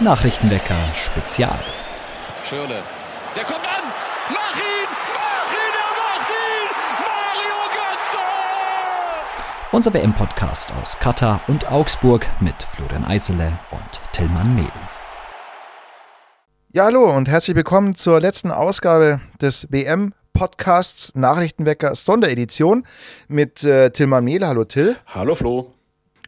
Nachrichtenwecker 0.00 0.92
Spezial. 0.92 1.60
Schirle. 2.44 2.82
Der 3.36 3.44
kommt 3.44 3.64
an! 3.64 3.84
Mach 4.28 4.56
ihn! 4.56 4.88
Mach 5.14 5.52
ihn! 5.52 5.74
Er 5.78 5.92
macht 6.02 6.30
ihn! 6.30 6.68
Mario 6.98 7.54
Götze! 7.70 8.18
Unser 9.70 9.94
WM-Podcast 9.94 10.72
aus 10.82 10.98
Katar 10.98 11.40
und 11.46 11.70
Augsburg 11.70 12.26
mit 12.40 12.60
Florian 12.74 13.04
Eisele 13.04 13.52
und 13.70 14.00
Tillmann 14.12 14.56
Mehl. 14.56 14.66
Ja, 16.72 16.86
hallo 16.86 17.14
und 17.14 17.28
herzlich 17.28 17.54
willkommen 17.54 17.94
zur 17.94 18.18
letzten 18.18 18.50
Ausgabe 18.50 19.20
des 19.40 19.68
WM 19.70 20.12
Podcasts 20.32 21.14
Nachrichtenwecker 21.14 21.94
Sonderedition 21.94 22.84
mit 23.28 23.62
äh, 23.62 23.90
Tillmann 23.90 24.24
Mehl. 24.24 24.44
Hallo 24.44 24.64
Till. 24.64 24.96
Hallo 25.06 25.36
Flo. 25.36 25.70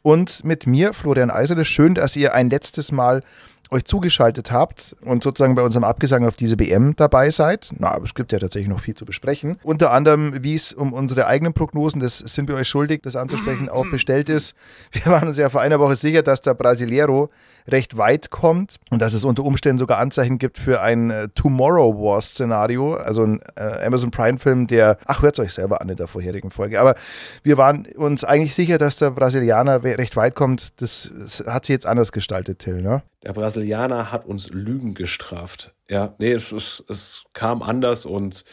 Und 0.07 0.45
mit 0.45 0.69
mir, 0.69 0.93
Florian 0.93 1.33
Eisele. 1.33 1.65
Schön, 1.65 1.97
dass 1.97 2.15
ihr 2.15 2.33
ein 2.33 2.49
letztes 2.49 2.93
Mal 2.93 3.25
euch 3.71 3.85
zugeschaltet 3.85 4.53
habt 4.53 4.97
und 5.03 5.23
sozusagen 5.23 5.55
bei 5.55 5.63
unserem 5.63 5.85
Abgesang 5.85 6.27
auf 6.27 6.37
diese 6.37 6.57
BM 6.57 6.95
dabei 6.97 7.31
seid. 7.31 7.71
Na, 7.79 7.91
aber 7.91 8.05
es 8.05 8.15
gibt 8.15 8.33
ja 8.33 8.39
tatsächlich 8.39 8.69
noch 8.69 8.81
viel 8.81 8.95
zu 8.95 9.05
besprechen. 9.05 9.59
Unter 9.63 9.93
anderem, 9.93 10.43
wie 10.43 10.55
es 10.55 10.73
um 10.73 10.93
unsere 10.93 11.27
eigenen 11.27 11.53
Prognosen, 11.53 12.01
das 12.01 12.19
sind 12.19 12.49
wir 12.49 12.57
euch 12.57 12.69
schuldig, 12.69 13.03
das 13.03 13.17
anzusprechen, 13.17 13.69
auch 13.69 13.87
bestellt 13.91 14.29
ist. 14.29 14.55
Wir 14.93 15.07
waren 15.07 15.29
uns 15.29 15.37
ja 15.37 15.51
vor 15.51 15.61
einer 15.61 15.81
Woche 15.81 15.97
sicher, 15.97 16.23
dass 16.23 16.43
der 16.43 16.55
Brasileiro 16.55 17.31
recht 17.69 17.97
weit 17.97 18.31
kommt 18.31 18.77
und 18.91 19.03
dass 19.03 19.15
es 19.15 19.25
unter 19.25 19.45
Umständen 19.45 19.79
sogar 19.79 19.99
Anzeichen 19.99 20.39
gibt 20.39 20.59
für 20.59 20.81
ein 20.81 21.11
äh, 21.11 21.29
Tomorrow 21.35 21.95
War 21.95 22.21
Szenario, 22.23 22.95
also 22.95 23.25
ein 23.25 23.41
äh, 23.57 23.85
Amazon 23.85 24.11
Prime 24.11 24.39
Film, 24.39 24.67
der, 24.67 24.99
ach, 25.07 25.23
hört 25.23 25.39
es 25.39 25.45
euch 25.45 25.53
selber 25.53 25.81
an 25.81 25.89
in 25.89 25.97
der 25.97 26.07
vorherigen 26.07 26.51
Folge. 26.51 26.81
Aber 26.81 26.95
wir 27.43 27.59
waren 27.59 27.87
uns 27.97 28.25
eigentlich 28.25 28.55
sicher, 28.55 28.79
dass 28.79 28.97
der 28.97 29.11
Brasilianer 29.11 29.83
recht 29.83 30.17
weit 30.17 30.35
kommt. 30.35 30.81
Das, 30.81 31.11
das 31.19 31.45
hat 31.47 31.65
sich 31.65 31.75
jetzt 31.75 31.87
anders 31.87 32.13
gestaltet, 32.13 32.61
Till, 32.61 32.83
ne? 32.83 33.03
Der 33.27 33.33
Brasilianer 33.33 34.13
hat 34.13 34.25
uns 34.25 34.51
Lügen 34.51 34.95
gestraft. 34.95 35.75
Ja, 35.89 36.15
nee, 36.19 36.31
es, 36.31 36.53
es, 36.53 36.85
es 36.89 37.25
kam 37.33 37.61
anders 37.61 38.07
und 38.07 38.45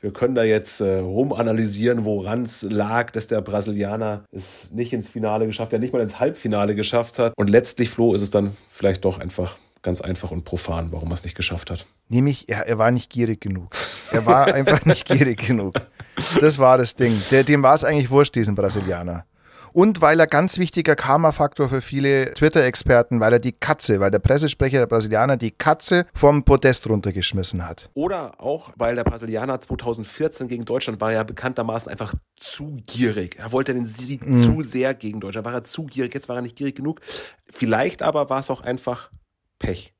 wir 0.00 0.12
können 0.12 0.34
da 0.34 0.44
jetzt 0.44 0.82
äh, 0.82 0.98
rumanalysieren, 0.98 2.04
woran 2.04 2.42
es 2.42 2.60
lag, 2.60 3.10
dass 3.10 3.28
der 3.28 3.40
Brasilianer 3.40 4.26
es 4.30 4.70
nicht 4.70 4.92
ins 4.92 5.08
Finale 5.08 5.46
geschafft 5.46 5.72
hat, 5.72 5.80
nicht 5.80 5.94
mal 5.94 6.02
ins 6.02 6.20
Halbfinale 6.20 6.74
geschafft 6.74 7.18
hat. 7.18 7.32
Und 7.38 7.48
letztlich, 7.48 7.88
Flo, 7.88 8.12
ist 8.12 8.20
es 8.20 8.28
dann 8.28 8.54
vielleicht 8.70 9.06
doch 9.06 9.18
einfach 9.18 9.56
ganz 9.80 10.02
einfach 10.02 10.30
und 10.30 10.44
profan, 10.44 10.92
warum 10.92 11.10
er 11.10 11.14
es 11.14 11.24
nicht 11.24 11.36
geschafft 11.36 11.70
hat. 11.70 11.86
Nämlich, 12.10 12.50
er, 12.50 12.66
er 12.66 12.76
war 12.76 12.90
nicht 12.90 13.08
gierig 13.08 13.40
genug. 13.40 13.74
Er 14.12 14.26
war 14.26 14.52
einfach 14.52 14.84
nicht 14.84 15.06
gierig 15.06 15.46
genug. 15.46 15.74
Das 16.38 16.58
war 16.58 16.76
das 16.76 16.94
Ding. 16.96 17.18
Der, 17.30 17.44
dem 17.44 17.62
war 17.62 17.74
es 17.74 17.82
eigentlich 17.82 18.10
wurscht, 18.10 18.34
diesen 18.34 18.54
Brasilianer 18.54 19.24
und 19.78 20.00
weil 20.00 20.18
er 20.18 20.26
ganz 20.26 20.58
wichtiger 20.58 20.96
Karma-Faktor 20.96 21.68
für 21.68 21.80
viele 21.80 22.34
Twitter-Experten, 22.34 23.20
weil 23.20 23.34
er 23.34 23.38
die 23.38 23.52
Katze, 23.52 24.00
weil 24.00 24.10
der 24.10 24.18
Pressesprecher 24.18 24.78
der 24.78 24.86
Brasilianer 24.86 25.36
die 25.36 25.52
Katze 25.52 26.04
vom 26.14 26.42
Podest 26.42 26.88
runtergeschmissen 26.88 27.64
hat. 27.64 27.88
Oder 27.94 28.40
auch, 28.40 28.72
weil 28.74 28.96
der 28.96 29.04
Brasilianer 29.04 29.60
2014 29.60 30.48
gegen 30.48 30.64
Deutschland 30.64 31.00
war 31.00 31.12
ja 31.12 31.22
bekanntermaßen 31.22 31.92
einfach 31.92 32.12
zu 32.34 32.78
gierig. 32.88 33.36
Er 33.38 33.52
wollte 33.52 33.72
den 33.72 33.86
Sieg 33.86 34.26
mhm. 34.26 34.42
zu 34.42 34.62
sehr 34.62 34.94
gegen 34.94 35.20
Deutschland. 35.20 35.46
War 35.46 35.54
er 35.54 35.62
zu 35.62 35.84
gierig, 35.84 36.12
jetzt 36.12 36.28
war 36.28 36.34
er 36.34 36.42
nicht 36.42 36.56
gierig 36.56 36.74
genug. 36.74 37.00
Vielleicht 37.48 38.02
aber 38.02 38.28
war 38.30 38.40
es 38.40 38.50
auch 38.50 38.62
einfach 38.62 39.12
Pech. 39.60 39.94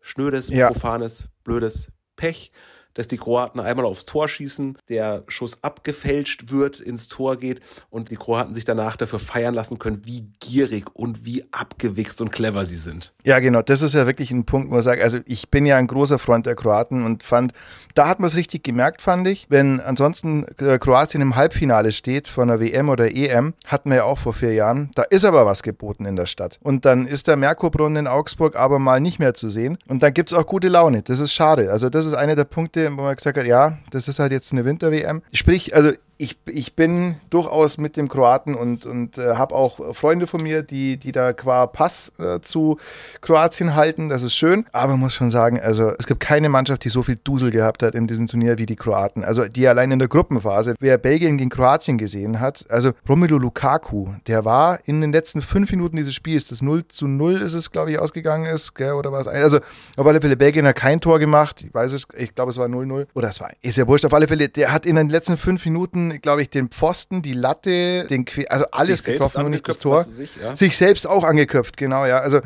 Schnödes, 0.00 0.48
ja. 0.48 0.68
profanes, 0.68 1.28
blödes 1.44 1.92
Pech 2.16 2.50
dass 2.98 3.06
die 3.06 3.16
Kroaten 3.16 3.60
einmal 3.60 3.86
aufs 3.86 4.06
Tor 4.06 4.28
schießen, 4.28 4.76
der 4.88 5.22
Schuss 5.28 5.62
abgefälscht 5.62 6.50
wird, 6.50 6.80
ins 6.80 7.06
Tor 7.06 7.36
geht 7.36 7.60
und 7.90 8.10
die 8.10 8.16
Kroaten 8.16 8.54
sich 8.54 8.64
danach 8.64 8.96
dafür 8.96 9.20
feiern 9.20 9.54
lassen 9.54 9.78
können, 9.78 10.04
wie 10.04 10.32
gierig 10.40 10.86
und 10.94 11.24
wie 11.24 11.44
abgewichst 11.52 12.20
und 12.20 12.32
clever 12.32 12.64
sie 12.66 12.76
sind. 12.76 13.12
Ja, 13.22 13.38
genau, 13.38 13.62
das 13.62 13.82
ist 13.82 13.94
ja 13.94 14.06
wirklich 14.06 14.32
ein 14.32 14.44
Punkt, 14.44 14.70
wo 14.70 14.74
man 14.74 14.82
sagt, 14.82 15.00
also 15.00 15.20
ich 15.26 15.48
bin 15.48 15.64
ja 15.64 15.76
ein 15.76 15.86
großer 15.86 16.18
Freund 16.18 16.44
der 16.46 16.56
Kroaten 16.56 17.04
und 17.04 17.22
fand, 17.22 17.52
da 17.94 18.08
hat 18.08 18.18
man 18.18 18.26
es 18.26 18.34
richtig 18.34 18.64
gemerkt, 18.64 19.00
fand 19.00 19.28
ich, 19.28 19.46
wenn 19.48 19.78
ansonsten 19.78 20.44
äh, 20.58 20.78
Kroatien 20.80 21.22
im 21.22 21.36
Halbfinale 21.36 21.92
steht 21.92 22.26
von 22.26 22.48
der 22.48 22.58
WM 22.58 22.88
oder 22.88 23.14
EM, 23.14 23.54
hatten 23.64 23.90
wir 23.90 23.98
ja 23.98 24.04
auch 24.04 24.18
vor 24.18 24.34
vier 24.34 24.54
Jahren, 24.54 24.90
da 24.96 25.04
ist 25.04 25.24
aber 25.24 25.46
was 25.46 25.62
geboten 25.62 26.04
in 26.04 26.16
der 26.16 26.26
Stadt. 26.26 26.58
Und 26.64 26.84
dann 26.84 27.06
ist 27.06 27.28
der 27.28 27.36
Merkurbrunnen 27.36 28.06
in 28.06 28.06
Augsburg 28.08 28.56
aber 28.56 28.80
mal 28.80 29.00
nicht 29.00 29.20
mehr 29.20 29.34
zu 29.34 29.48
sehen 29.50 29.78
und 29.86 30.02
dann 30.02 30.12
gibt 30.12 30.32
es 30.32 30.36
auch 30.36 30.46
gute 30.46 30.66
Laune. 30.66 31.02
Das 31.02 31.20
ist 31.20 31.32
schade. 31.32 31.70
Also 31.70 31.90
das 31.90 32.04
ist 32.04 32.14
einer 32.14 32.34
der 32.34 32.42
Punkte, 32.42 32.87
wo 32.96 33.02
man 33.02 33.16
gesagt 33.16 33.36
hat, 33.36 33.46
ja, 33.46 33.78
das 33.90 34.08
ist 34.08 34.18
halt 34.18 34.32
jetzt 34.32 34.52
eine 34.52 34.64
Winter-WM. 34.64 35.22
Sprich, 35.32 35.74
also 35.74 35.92
ich, 36.20 36.36
ich 36.46 36.74
bin 36.74 37.14
durchaus 37.30 37.78
mit 37.78 37.96
dem 37.96 38.08
Kroaten 38.08 38.56
und, 38.56 38.84
und 38.86 39.18
äh, 39.18 39.36
habe 39.36 39.54
auch 39.54 39.94
Freunde 39.94 40.26
von 40.26 40.42
mir, 40.42 40.62
die, 40.62 40.96
die 40.96 41.12
da 41.12 41.32
qua 41.32 41.66
Pass 41.66 42.12
äh, 42.18 42.40
zu 42.40 42.76
Kroatien 43.20 43.76
halten. 43.76 44.08
Das 44.08 44.24
ist 44.24 44.34
schön. 44.34 44.66
Aber 44.72 44.96
muss 44.96 45.14
schon 45.14 45.30
sagen, 45.30 45.60
also 45.60 45.92
es 45.96 46.08
gibt 46.08 46.18
keine 46.18 46.48
Mannschaft, 46.48 46.84
die 46.84 46.88
so 46.88 47.04
viel 47.04 47.16
Dusel 47.22 47.52
gehabt 47.52 47.84
hat 47.84 47.94
in 47.94 48.08
diesem 48.08 48.26
Turnier 48.26 48.58
wie 48.58 48.66
die 48.66 48.74
Kroaten. 48.74 49.22
Also 49.22 49.46
die 49.46 49.68
allein 49.68 49.92
in 49.92 50.00
der 50.00 50.08
Gruppenphase, 50.08 50.74
wer 50.80 50.98
Belgien 50.98 51.38
gegen 51.38 51.50
Kroatien 51.50 51.98
gesehen 51.98 52.40
hat, 52.40 52.66
also 52.68 52.90
Romelu 53.08 53.38
Lukaku, 53.38 54.08
der 54.26 54.44
war 54.44 54.80
in 54.86 55.00
den 55.00 55.12
letzten 55.12 55.40
fünf 55.40 55.70
Minuten 55.70 55.96
dieses 55.96 56.14
Spiels, 56.14 56.48
das 56.48 56.62
0 56.62 56.88
zu 56.88 57.06
0 57.06 57.42
ist 57.42 57.54
es, 57.54 57.70
glaube 57.70 57.92
ich, 57.92 57.98
ausgegangen 58.00 58.46
ist, 58.46 58.74
gell, 58.74 58.94
oder 58.94 59.12
was? 59.12 59.28
Also 59.28 59.60
auf 59.96 60.06
alle 60.06 60.20
Fälle, 60.20 60.36
Belgien 60.36 60.66
hat 60.66 60.74
kein 60.74 61.00
Tor 61.00 61.20
gemacht. 61.20 61.62
Ich 61.64 61.72
weiß 61.72 61.92
es, 61.92 62.08
ich 62.16 62.34
glaube, 62.34 62.50
es 62.50 62.58
war 62.58 62.66
0-0. 62.66 63.06
Oder 63.14 63.28
es 63.28 63.40
war, 63.40 63.50
ist 63.62 63.78
ja 63.78 63.86
wurscht. 63.86 64.04
Auf 64.04 64.14
alle 64.14 64.26
Fälle, 64.26 64.48
der 64.48 64.72
hat 64.72 64.84
in 64.84 64.96
den 64.96 65.08
letzten 65.08 65.36
fünf 65.36 65.64
Minuten 65.64 66.07
glaube 66.20 66.42
ich, 66.42 66.50
den 66.50 66.68
Pfosten, 66.68 67.22
die 67.22 67.32
Latte, 67.32 68.06
den 68.08 68.24
que 68.24 68.50
also 68.50 68.66
alles 68.72 69.04
sich 69.04 69.14
getroffen, 69.14 69.42
nur 69.42 69.50
nicht 69.50 69.68
das 69.68 69.78
Tor. 69.78 70.04
Sich, 70.04 70.30
ja. 70.42 70.56
sich, 70.56 70.76
selbst 70.76 71.06
auch 71.06 71.24
angeköpft, 71.24 71.76
genau, 71.76 72.06
ja. 72.06 72.18
Also 72.18 72.40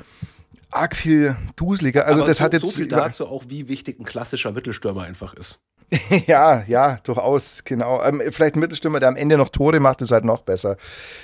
arg 0.70 0.96
viel 0.96 1.36
duseliger. 1.56 2.06
Also 2.06 2.22
Aber 2.22 2.28
das 2.28 2.38
so, 2.38 2.44
hat 2.44 2.52
jetzt 2.52 2.62
so 2.62 2.68
viel 2.68 2.88
dazu 2.88 3.26
auch, 3.26 3.44
wie 3.48 3.68
wichtig 3.68 4.00
ein 4.00 4.04
klassischer 4.04 4.52
Mittelstürmer 4.52 5.02
einfach 5.02 5.34
ist. 5.34 5.60
ja, 6.26 6.64
ja, 6.66 6.98
durchaus, 7.04 7.64
genau. 7.64 8.02
Ähm, 8.02 8.22
vielleicht 8.30 8.56
ein 8.56 8.60
Mittelstürmer, 8.60 9.00
der 9.00 9.10
am 9.10 9.16
Ende 9.16 9.36
noch 9.36 9.50
Tore 9.50 9.78
macht, 9.80 10.00
ist 10.00 10.10
halt 10.10 10.24
noch 10.24 10.42
besser. 10.42 10.76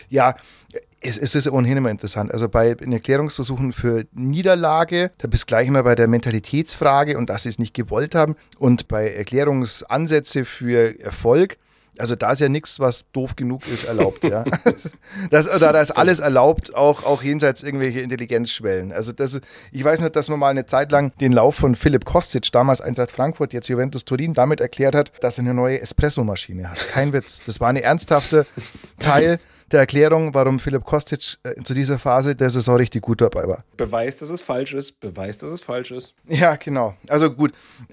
Ja, 0.09 0.35
es, 1.01 1.17
es 1.17 1.35
ist 1.35 1.49
ohnehin 1.49 1.79
immer 1.79 1.91
interessant. 1.91 2.33
Also 2.33 2.49
bei 2.49 2.75
den 2.75 2.93
Erklärungsversuchen 2.93 3.73
für 3.73 4.05
Niederlage, 4.13 5.11
da 5.19 5.29
bist 5.29 5.45
du 5.45 5.47
gleich 5.47 5.69
immer 5.69 5.83
bei 5.85 5.95
der 5.95 6.09
Mentalitätsfrage 6.09 7.17
und 7.17 7.31
dass 7.31 7.45
sie 7.45 7.49
es 7.49 7.59
nicht 7.59 7.75
gewollt 7.75 8.15
haben. 8.15 8.37
Und 8.59 8.89
bei 8.89 9.11
Erklärungsansätze 9.11 10.45
für 10.45 11.01
Erfolg, 11.01 11.59
also 11.99 12.17
da 12.17 12.33
ist 12.33 12.41
ja 12.41 12.49
nichts, 12.49 12.81
was 12.81 13.05
doof 13.13 13.37
genug 13.37 13.67
ist, 13.67 13.85
erlaubt, 13.85 14.25
ja. 14.25 14.45
Das, 15.31 15.47
da, 15.47 15.73
da 15.73 15.81
ist 15.81 15.91
alles 15.93 16.21
erlaubt, 16.21 16.75
auch, 16.75 17.05
auch 17.05 17.23
jenseits 17.23 17.63
irgendwelche 17.63 18.01
Intelligenzschwellen. 18.01 18.93
Also 18.93 19.13
das, 19.13 19.41
ich 19.73 19.83
weiß 19.83 20.01
nicht, 20.01 20.15
dass 20.17 20.29
man 20.29 20.39
mal 20.39 20.51
eine 20.51 20.67
Zeit 20.67 20.93
lang 20.93 21.13
den 21.19 21.33
Lauf 21.33 21.57
von 21.57 21.75
Philipp 21.75 22.05
Kostic, 22.05 22.51
damals 22.53 22.81
Eintracht 22.81 23.11
Frankfurt, 23.11 23.53
jetzt 23.53 23.69
Juventus 23.69 24.05
Turin, 24.05 24.35
damit 24.35 24.61
erklärt 24.61 24.95
hat, 24.95 25.13
dass 25.21 25.39
er 25.39 25.45
eine 25.45 25.55
neue 25.55 25.81
Espressomaschine 25.81 26.71
hat. 26.71 26.89
Kein 26.89 27.13
Witz. 27.13 27.41
Das 27.47 27.61
war 27.61 27.69
eine 27.69 27.83
ernsthafte 27.83 28.47
Teil 28.99 29.39
der 29.73 29.81
Erklärung, 29.81 30.35
warum 30.35 30.59
Philipp 30.59 30.85
Kostic 30.85 31.39
äh, 31.43 31.63
zu 31.63 31.75
dieser 31.75 31.99
Phase 31.99 32.35
der 32.35 32.51
Saison 32.51 32.77
richtig 32.77 33.03
gut 33.03 33.21
dabei 33.21 33.47
war. 33.47 33.65
Beweis, 33.77 34.19
dass 34.19 34.31
es 34.31 34.41
falsch 34.41 34.75
ist, 34.75 35.01
Beweis, 35.01 35.39
dass 35.39 35.53
es 35.53 35.61
falsch 35.61 35.91
ist. 35.91 36.15
Ja, 36.29 36.57
genau. 36.57 36.95
Also 37.09 37.31
gut, 37.31 37.53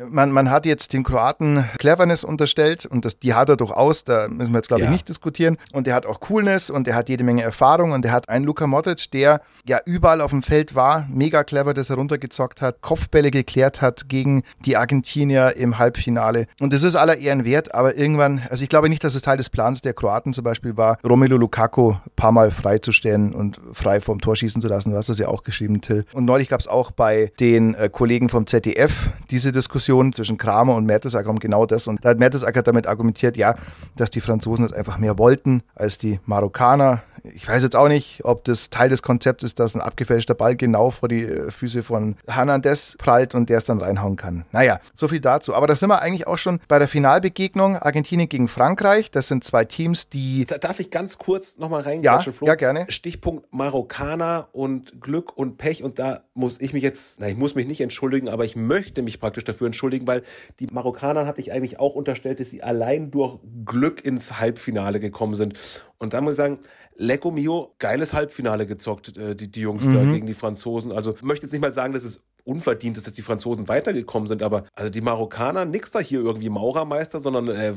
man, 0.10 0.32
man 0.32 0.50
hat 0.50 0.66
jetzt 0.66 0.94
dem 0.94 1.04
Kroaten 1.04 1.66
Cleverness 1.78 2.24
unterstellt 2.24 2.86
und 2.86 3.06
das, 3.06 3.20
die 3.20 3.34
hat 3.34 3.50
er 3.50 3.58
durchaus, 3.58 4.04
da 4.04 4.28
müssen 4.28 4.52
wir 4.52 4.60
jetzt 4.60 4.68
glaube 4.68 4.84
ja. 4.84 4.88
ich 4.88 4.94
nicht 4.94 5.10
diskutieren. 5.10 5.58
Und 5.74 5.88
er 5.88 5.96
hat 5.96 6.06
auch 6.06 6.20
Coolness 6.20 6.70
und 6.70 6.88
er 6.88 6.96
hat 6.96 7.10
jede 7.10 7.24
Menge 7.24 7.44
Erfahrung 7.44 7.92
und 7.92 8.06
er 8.06 8.12
hat 8.12 8.30
einen 8.30 8.46
Luka 8.46 8.68
Modric, 8.68 9.12
der 9.12 9.42
ja 9.68 9.80
überall 9.86 10.22
auf 10.22 10.32
dem 10.32 10.42
Feld 10.42 10.76
war, 10.76 11.08
mega 11.10 11.44
clever, 11.44 11.74
dass 11.74 11.90
er 11.90 11.98
runtergezockt 11.98 12.62
hat, 12.62 12.82
Kopfbälle 12.82 13.32
geklärt 13.32 13.82
hat 13.82 14.10
gegen 14.10 14.44
die 14.66 14.78
Argentinier 14.78 15.56
im 15.56 15.78
Halbfinale. 15.78 16.48
Und 16.60 16.74
das 16.74 16.84
ist 16.84 16.96
aller 16.96 17.18
Ehren 17.18 17.46
wert, 17.46 17.74
aber 17.74 17.96
irgendwann, 17.96 18.42
also 18.50 18.64
ich 18.64 18.70
glaube 18.70 18.90
nicht, 18.90 19.04
dass 19.04 19.16
es 19.16 19.22
Teil 19.22 19.38
des 19.38 19.50
Plans 19.50 19.82
der 19.82 19.94
Kroaten 19.94 20.34
zum 20.34 20.44
Beispiel 20.44 20.78
war, 20.78 20.98
Romelu 21.04 21.38
Lukaku 21.38 21.65
Lukaku 21.66 21.92
ein 21.92 22.12
paar 22.16 22.32
Mal 22.32 22.52
freizustellen 22.52 23.34
und 23.34 23.60
frei 23.74 24.00
vom 24.00 24.22
Tor 24.22 24.36
schießen 24.36 24.62
zu 24.62 24.68
lassen. 24.68 24.92
Du 24.92 24.98
hast 24.98 25.10
das 25.10 25.18
ja 25.18 25.28
auch 25.28 25.44
geschrieben, 25.44 25.82
Till. 25.82 26.06
Und 26.14 26.26
neulich 26.26 26.50
gab 26.50 26.60
es 26.60 26.68
auch 26.68 26.92
bei 26.92 27.32
den 27.40 27.74
äh, 27.76 27.90
Kollegen 27.92 28.30
vom 28.30 28.48
ZDF 28.48 29.10
diese 29.32 29.52
Diskussion 29.52 30.14
zwischen 30.14 30.38
Kramer 30.38 30.76
und 30.76 30.86
Mertesacker 30.86 31.30
um 31.30 31.40
genau 31.40 31.66
das. 31.66 31.88
Und 31.88 32.04
da 32.06 32.10
hat 32.10 32.20
Mertesacker 32.20 32.62
damit 32.62 32.88
argumentiert, 32.88 33.38
ja, 33.38 33.56
dass 33.96 34.10
die 34.10 34.22
Franzosen 34.22 34.64
das 34.64 34.74
einfach 34.74 34.98
mehr 34.98 35.18
wollten 35.18 35.64
als 35.76 35.98
die 35.98 36.20
Marokkaner 36.26 37.02
ich 37.34 37.48
weiß 37.48 37.64
jetzt 37.64 37.76
auch 37.76 37.88
nicht, 37.88 38.22
ob 38.24 38.44
das 38.44 38.70
Teil 38.70 38.90
des 38.90 39.02
Konzepts 39.02 39.44
ist, 39.44 39.60
dass 39.60 39.76
ein 39.76 39.82
abgefälschter 39.82 40.34
Ball 40.34 40.56
genau 40.56 40.92
vor 40.92 41.10
die 41.10 41.24
äh, 41.24 41.52
Füße 41.52 41.84
von 41.84 42.16
Hernandez 42.28 42.96
prallt 42.98 43.36
und 43.36 43.50
der 43.50 43.60
es 43.60 43.64
dann 43.64 43.80
reinhauen 43.80 44.16
kann. 44.16 44.46
Naja, 44.52 44.80
so 44.94 45.08
viel 45.08 45.20
dazu. 45.20 45.56
Aber 45.56 45.68
da 45.68 45.76
sind 45.76 45.90
wir 45.90 46.02
eigentlich 46.02 46.28
auch 46.28 46.38
schon 46.38 46.60
bei 46.68 46.80
der 46.80 46.88
Finalbegegnung 46.88 47.78
Argentinien 47.78 48.30
gegen 48.30 48.48
Frankreich. 48.48 49.12
Das 49.12 49.28
sind 49.28 49.44
zwei 49.44 49.66
Teams, 49.66 50.10
die. 50.10 50.46
Darf 50.46 50.80
ich 50.80 50.92
ganz 50.92 51.18
kurz 51.18 51.55
nochmal 51.60 51.82
reingehen, 51.82 52.04
ja, 52.04 52.20
Flo? 52.20 52.48
Ja, 52.48 52.56
gerne. 52.56 52.86
Stichpunkt 52.90 53.48
Marokkaner 53.52 54.50
und 54.52 55.02
Glück 55.02 55.38
und 55.38 55.58
Pech. 55.58 55.84
Und 55.84 56.00
da 56.00 56.24
muss 56.34 56.60
ich 56.62 56.74
mich 56.74 56.84
jetzt, 56.84 57.20
na, 57.20 57.30
ich 57.30 57.38
muss 57.38 57.56
mich 57.56 57.68
nicht 57.68 57.82
entschuldigen, 57.82 58.30
aber 58.30 58.46
ich 58.46 58.56
möchte 58.56 59.02
mich 59.02 59.20
praktisch 59.20 59.44
dafür 59.44 59.68
entschuldigen, 59.68 60.08
weil 60.08 60.24
die 60.60 60.68
Marokkaner 60.68 61.26
hatte 61.26 61.42
ich 61.42 61.52
eigentlich 61.52 61.80
auch 61.80 61.96
unterstellt, 61.96 62.40
dass 62.40 62.50
sie 62.50 62.64
allein 62.64 63.12
durch 63.12 63.40
Glück 63.66 64.04
ins 64.04 64.40
Halbfinale 64.40 65.00
gekommen 65.00 65.36
sind. 65.36 65.58
Und 65.98 66.14
da 66.14 66.22
muss 66.22 66.34
ich 66.34 66.38
sagen, 66.38 66.60
Lecco 66.98 67.32
Mio, 67.32 67.76
geiles 67.80 68.14
Halbfinale 68.14 68.66
gezockt, 68.66 69.18
äh, 69.18 69.36
die, 69.36 69.52
die 69.52 69.62
Jungs 69.62 69.86
mhm. 69.86 69.94
da 69.94 70.04
gegen 70.04 70.28
die 70.28 70.34
Franzosen. 70.34 70.92
Also 70.92 71.16
ich 71.16 71.24
möchte 71.24 71.46
jetzt 71.46 71.54
nicht 71.54 71.62
mal 71.62 71.72
sagen, 71.72 71.94
dass 71.94 72.04
es 72.04 72.24
unverdient 72.46 72.96
ist, 72.96 73.08
dass 73.08 73.14
die 73.14 73.22
Franzosen 73.22 73.68
weitergekommen 73.68 74.28
sind. 74.28 74.44
Aber 74.44 74.66
also 74.74 74.90
die 74.90 75.02
Marokkaner, 75.02 75.66
nix 75.66 75.92
da 75.92 76.00
hier 76.00 76.20
irgendwie 76.20 76.50
Maurermeister, 76.50 77.20
sondern 77.20 77.50
äh, 77.50 77.74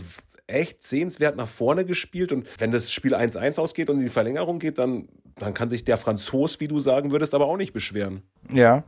echt 0.48 0.82
sehenswert 0.82 1.36
nach 1.36 1.46
vorne 1.46 1.84
gespielt. 1.84 2.32
Und 2.32 2.46
wenn 2.58 2.72
das 2.72 2.92
Spiel 2.92 3.14
1-1 3.14 3.60
ausgeht 3.60 3.88
und 3.90 3.98
in 3.98 4.02
die 4.02 4.10
Verlängerung 4.10 4.58
geht, 4.58 4.78
dann, 4.78 5.08
dann 5.36 5.54
kann 5.54 5.68
sich 5.68 5.84
der 5.84 5.96
Franzos, 5.96 6.58
wie 6.58 6.68
du 6.68 6.80
sagen 6.80 7.12
würdest, 7.12 7.34
aber 7.34 7.46
auch 7.46 7.56
nicht 7.56 7.72
beschweren. 7.72 8.22
Ja, 8.52 8.82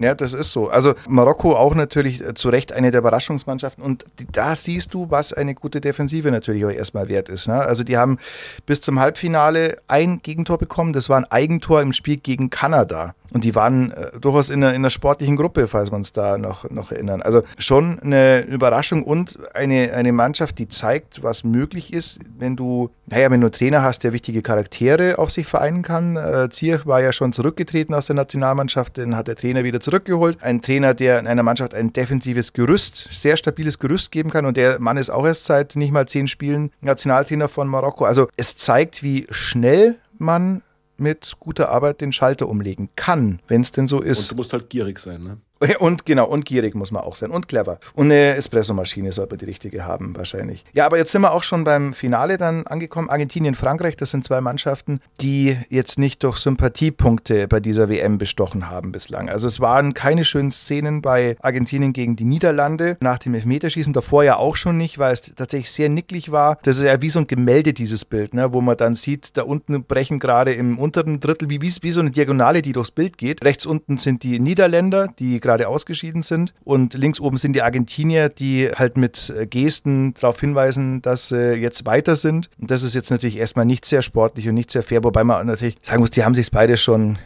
ja, 0.00 0.14
das 0.14 0.32
ist 0.32 0.50
so. 0.50 0.68
Also 0.68 0.94
Marokko 1.08 1.54
auch 1.54 1.74
natürlich 1.74 2.20
äh, 2.20 2.34
zu 2.34 2.48
Recht 2.48 2.72
eine 2.72 2.90
der 2.90 3.00
Überraschungsmannschaften 3.00 3.82
und 3.84 4.04
da 4.32 4.56
siehst 4.56 4.92
du, 4.92 5.10
was 5.10 5.32
eine 5.32 5.54
gute 5.54 5.80
Defensive 5.80 6.30
natürlich 6.30 6.64
auch 6.64 6.70
erstmal 6.70 7.08
wert 7.08 7.28
ist. 7.28 7.46
Ne? 7.46 7.54
Also 7.54 7.84
die 7.84 7.96
haben 7.96 8.18
bis 8.66 8.80
zum 8.80 8.98
Halbfinale 8.98 9.78
ein 9.86 10.20
Gegentor 10.22 10.58
bekommen, 10.58 10.92
das 10.92 11.08
war 11.08 11.18
ein 11.18 11.30
Eigentor 11.30 11.80
im 11.80 11.92
Spiel 11.92 12.16
gegen 12.16 12.50
Kanada. 12.50 13.14
Und 13.30 13.44
die 13.44 13.54
waren 13.54 13.90
äh, 13.90 14.18
durchaus 14.20 14.50
in 14.50 14.62
einer, 14.62 14.74
in 14.74 14.76
einer 14.76 14.90
sportlichen 14.90 15.36
Gruppe, 15.36 15.66
falls 15.66 15.90
wir 15.90 15.96
uns 15.96 16.12
da 16.12 16.38
noch, 16.38 16.70
noch 16.70 16.92
erinnern. 16.92 17.22
Also 17.22 17.42
schon 17.58 17.98
eine 17.98 18.42
Überraschung 18.42 19.02
und 19.02 19.38
eine, 19.54 19.92
eine 19.92 20.12
Mannschaft, 20.12 20.58
die 20.58 20.68
zeigt, 20.68 21.22
was 21.22 21.42
möglich 21.42 21.92
ist, 21.92 22.20
wenn 22.38 22.54
du, 22.54 22.90
naja, 23.06 23.30
wenn 23.30 23.40
du 23.40 23.46
einen 23.46 23.52
Trainer 23.52 23.82
hast, 23.82 24.04
der 24.04 24.12
wichtige 24.12 24.42
Charaktere 24.42 25.18
auf 25.18 25.30
sich 25.30 25.46
vereinen 25.46 25.82
kann. 25.82 26.16
Äh, 26.16 26.48
Zierch 26.50 26.86
war 26.86 27.00
ja 27.00 27.12
schon 27.12 27.32
zurückgetreten 27.32 27.94
aus 27.94 28.06
der 28.06 28.16
Nationalmannschaft, 28.16 28.98
den 28.98 29.16
hat 29.16 29.26
der 29.26 29.36
Trainer 29.36 29.64
wieder 29.64 29.80
zurückgeholt. 29.80 30.38
Ein 30.42 30.62
Trainer, 30.62 30.94
der 30.94 31.18
in 31.18 31.26
einer 31.26 31.42
Mannschaft 31.42 31.74
ein 31.74 31.92
defensives 31.92 32.52
Gerüst, 32.52 33.08
sehr 33.10 33.36
stabiles 33.36 33.78
Gerüst 33.78 34.12
geben 34.12 34.30
kann. 34.30 34.46
Und 34.46 34.56
der 34.56 34.78
Mann 34.78 34.96
ist 34.96 35.10
auch 35.10 35.26
erst 35.26 35.46
seit 35.46 35.76
nicht 35.76 35.92
mal 35.92 36.06
zehn 36.06 36.28
Spielen 36.28 36.70
Nationaltrainer 36.82 37.48
von 37.48 37.68
Marokko. 37.68 38.04
Also 38.04 38.28
es 38.36 38.56
zeigt, 38.56 39.02
wie 39.02 39.26
schnell 39.30 39.96
man 40.18 40.62
mit 40.96 41.34
guter 41.40 41.70
Arbeit 41.70 42.00
den 42.00 42.12
Schalter 42.12 42.48
umlegen 42.48 42.88
kann, 42.96 43.40
wenn 43.48 43.60
es 43.60 43.72
denn 43.72 43.86
so 43.86 44.00
ist. 44.00 44.22
Und 44.22 44.30
du 44.32 44.34
musst 44.36 44.52
halt 44.52 44.70
gierig 44.70 44.98
sein, 44.98 45.22
ne? 45.22 45.38
Und 45.78 46.06
genau, 46.06 46.26
und 46.26 46.44
gierig 46.44 46.74
muss 46.74 46.90
man 46.90 47.02
auch 47.02 47.16
sein 47.16 47.30
und 47.30 47.48
clever. 47.48 47.78
Und 47.94 48.06
eine 48.06 48.36
Espressomaschine 48.36 49.12
sollte 49.12 49.34
man 49.34 49.38
die 49.38 49.44
richtige 49.46 49.84
haben, 49.84 50.16
wahrscheinlich. 50.16 50.64
Ja, 50.72 50.86
aber 50.86 50.98
jetzt 50.98 51.12
sind 51.12 51.22
wir 51.22 51.32
auch 51.32 51.42
schon 51.42 51.64
beim 51.64 51.94
Finale 51.94 52.36
dann 52.36 52.66
angekommen. 52.66 53.10
Argentinien, 53.10 53.54
Frankreich, 53.54 53.96
das 53.96 54.10
sind 54.10 54.24
zwei 54.24 54.40
Mannschaften, 54.40 55.00
die 55.20 55.58
jetzt 55.68 55.98
nicht 55.98 56.22
durch 56.22 56.38
Sympathiepunkte 56.38 57.48
bei 57.48 57.60
dieser 57.60 57.88
WM 57.88 58.18
bestochen 58.18 58.70
haben 58.70 58.92
bislang. 58.92 59.28
Also 59.28 59.46
es 59.46 59.60
waren 59.60 59.94
keine 59.94 60.24
schönen 60.24 60.50
Szenen 60.50 61.02
bei 61.02 61.36
Argentinien 61.40 61.92
gegen 61.92 62.16
die 62.16 62.24
Niederlande 62.24 62.96
nach 63.00 63.18
dem 63.18 63.34
Elfmeterschießen. 63.34 63.92
Davor 63.92 64.24
ja 64.24 64.36
auch 64.36 64.56
schon 64.56 64.76
nicht, 64.76 64.98
weil 64.98 65.12
es 65.12 65.34
tatsächlich 65.34 65.70
sehr 65.70 65.88
nicklig 65.88 66.32
war. 66.32 66.58
Das 66.62 66.78
ist 66.78 66.84
ja 66.84 67.00
wie 67.02 67.10
so 67.10 67.20
ein 67.20 67.26
Gemälde, 67.26 67.72
dieses 67.72 68.04
Bild, 68.04 68.34
ne? 68.34 68.52
wo 68.52 68.60
man 68.60 68.76
dann 68.76 68.94
sieht, 68.94 69.36
da 69.36 69.42
unten 69.42 69.84
brechen 69.84 70.18
gerade 70.18 70.52
im 70.52 70.78
unteren 70.78 71.20
Drittel 71.20 71.50
wie, 71.50 71.60
wie, 71.60 71.72
wie 71.80 71.92
so 71.92 72.00
eine 72.00 72.10
Diagonale, 72.10 72.62
die 72.62 72.72
durchs 72.72 72.90
Bild 72.90 73.18
geht. 73.18 73.44
Rechts 73.44 73.66
unten 73.66 73.98
sind 73.98 74.22
die 74.22 74.38
Niederländer, 74.40 75.08
die 75.18 75.40
gerade 75.40 75.53
ausgeschieden 75.62 76.22
sind. 76.22 76.54
Und 76.64 76.94
links 76.94 77.20
oben 77.20 77.36
sind 77.38 77.54
die 77.54 77.62
Argentinier, 77.62 78.28
die 78.28 78.70
halt 78.74 78.96
mit 78.96 79.32
äh, 79.36 79.46
Gesten 79.46 80.14
darauf 80.14 80.40
hinweisen, 80.40 81.02
dass 81.02 81.28
sie 81.28 81.54
jetzt 81.54 81.86
weiter 81.86 82.16
sind. 82.16 82.50
Und 82.60 82.70
das 82.70 82.82
ist 82.82 82.94
jetzt 82.94 83.10
natürlich 83.10 83.38
erstmal 83.38 83.64
nicht 83.64 83.84
sehr 83.84 84.02
sportlich 84.02 84.48
und 84.48 84.54
nicht 84.54 84.70
sehr 84.70 84.82
fair, 84.82 85.04
wobei 85.04 85.24
man 85.24 85.46
natürlich 85.46 85.76
sagen 85.82 86.00
muss, 86.00 86.10
die 86.10 86.24
haben 86.24 86.34
sich 86.34 86.50
beide 86.50 86.76
schon 86.76 87.18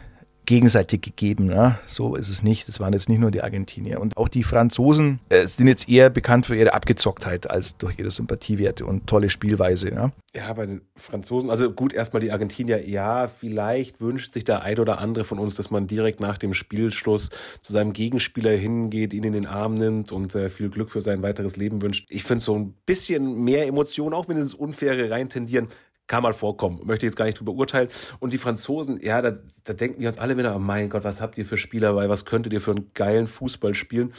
gegenseitig 0.49 1.01
gegeben. 1.01 1.45
Ne? 1.45 1.77
So 1.85 2.15
ist 2.15 2.27
es 2.27 2.41
nicht. 2.41 2.67
Das 2.67 2.79
waren 2.79 2.91
jetzt 2.91 3.07
nicht 3.07 3.19
nur 3.19 3.29
die 3.29 3.43
Argentinier. 3.43 4.01
Und 4.01 4.17
auch 4.17 4.27
die 4.27 4.43
Franzosen 4.43 5.19
äh, 5.29 5.45
sind 5.45 5.67
jetzt 5.67 5.87
eher 5.87 6.09
bekannt 6.09 6.47
für 6.47 6.55
ihre 6.55 6.73
Abgezocktheit 6.73 7.47
als 7.47 7.77
durch 7.77 7.99
ihre 7.99 8.09
Sympathiewerte 8.09 8.83
und 8.83 9.05
tolle 9.05 9.29
Spielweise. 9.29 9.89
Ne? 9.89 10.11
Ja, 10.35 10.51
bei 10.53 10.65
den 10.65 10.81
Franzosen, 10.95 11.51
also 11.51 11.71
gut, 11.71 11.93
erstmal 11.93 12.21
die 12.21 12.31
Argentinier, 12.31 12.89
ja, 12.89 13.27
vielleicht 13.27 14.01
wünscht 14.01 14.33
sich 14.33 14.43
der 14.43 14.63
ein 14.63 14.79
oder 14.79 14.97
andere 14.97 15.23
von 15.23 15.37
uns, 15.37 15.53
dass 15.53 15.69
man 15.69 15.85
direkt 15.85 16.19
nach 16.19 16.39
dem 16.39 16.55
Spielschluss 16.55 17.29
zu 17.61 17.71
seinem 17.71 17.93
Gegenspieler 17.93 18.51
hingeht, 18.51 19.13
ihn 19.13 19.25
in 19.25 19.33
den 19.33 19.45
Arm 19.45 19.75
nimmt 19.75 20.11
und 20.11 20.33
äh, 20.33 20.49
viel 20.49 20.69
Glück 20.69 20.89
für 20.89 21.01
sein 21.01 21.21
weiteres 21.21 21.57
Leben 21.57 21.83
wünscht. 21.83 22.07
Ich 22.09 22.23
finde 22.23 22.43
so 22.43 22.55
ein 22.55 22.73
bisschen 22.87 23.43
mehr 23.43 23.67
Emotionen, 23.67 24.15
auch 24.15 24.27
wenn 24.27 24.37
es 24.37 24.55
Unfaire 24.55 25.11
rein 25.11 25.29
tendieren, 25.29 25.67
kann 26.09 26.23
mal 26.23 26.33
vorkommen. 26.33 26.81
Möchte 26.83 27.05
jetzt 27.05 27.15
gar 27.15 27.25
nicht 27.25 27.39
drüber 27.39 27.53
urteilen. 27.53 27.87
Und 28.19 28.33
die 28.33 28.37
Franzosen, 28.37 28.99
ja, 29.01 29.21
da, 29.21 29.35
da 29.63 29.73
denken 29.73 30.01
wir 30.01 30.09
uns 30.09 30.17
alle 30.17 30.35
wieder, 30.37 30.55
oh 30.55 30.59
mein 30.59 30.89
Gott, 30.89 31.05
was 31.05 31.21
habt 31.21 31.37
ihr 31.37 31.45
für 31.45 31.57
Spieler 31.57 31.93
bei? 31.93 32.09
Was 32.09 32.25
könntet 32.25 32.51
ihr 32.51 32.59
für 32.59 32.71
einen 32.71 32.91
geilen 32.95 33.27
Fußball 33.27 33.75
spielen? 33.75 34.11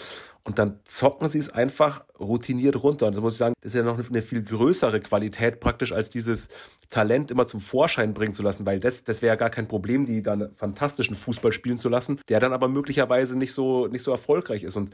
Und 0.51 0.59
dann 0.59 0.81
zocken 0.85 1.29
sie 1.29 1.39
es 1.39 1.49
einfach 1.49 2.05
routiniert 2.19 2.83
runter. 2.83 3.07
Und 3.07 3.17
da 3.17 3.21
muss 3.21 3.35
ich 3.35 3.39
sagen, 3.39 3.55
das 3.61 3.71
ist 3.71 3.79
ja 3.79 3.85
noch 3.85 3.97
eine 3.97 4.21
viel 4.21 4.43
größere 4.43 5.01
Qualität 5.01 5.61
praktisch, 5.61 5.93
als 5.93 6.11
dieses 6.11 6.49
Talent 6.89 7.31
immer 7.31 7.47
zum 7.47 7.61
Vorschein 7.61 8.15
bringen 8.15 8.33
zu 8.33 8.43
lassen, 8.43 8.67
weil 8.67 8.81
das, 8.81 9.05
das 9.05 9.23
wäre 9.23 9.35
ja 9.35 9.37
gar 9.37 9.51
kein 9.51 9.69
Problem, 9.69 10.07
die 10.07 10.25
dann 10.25 10.51
fantastischen 10.57 11.15
Fußball 11.15 11.53
spielen 11.53 11.79
zu 11.79 11.89
lassen, 11.89 12.19
der 12.29 12.41
dann 12.41 12.53
aber 12.53 12.67
möglicherweise 12.67 13.39
nicht 13.39 13.53
so, 13.53 13.87
nicht 13.87 14.03
so 14.03 14.11
erfolgreich 14.11 14.65
ist. 14.65 14.75
Und 14.75 14.93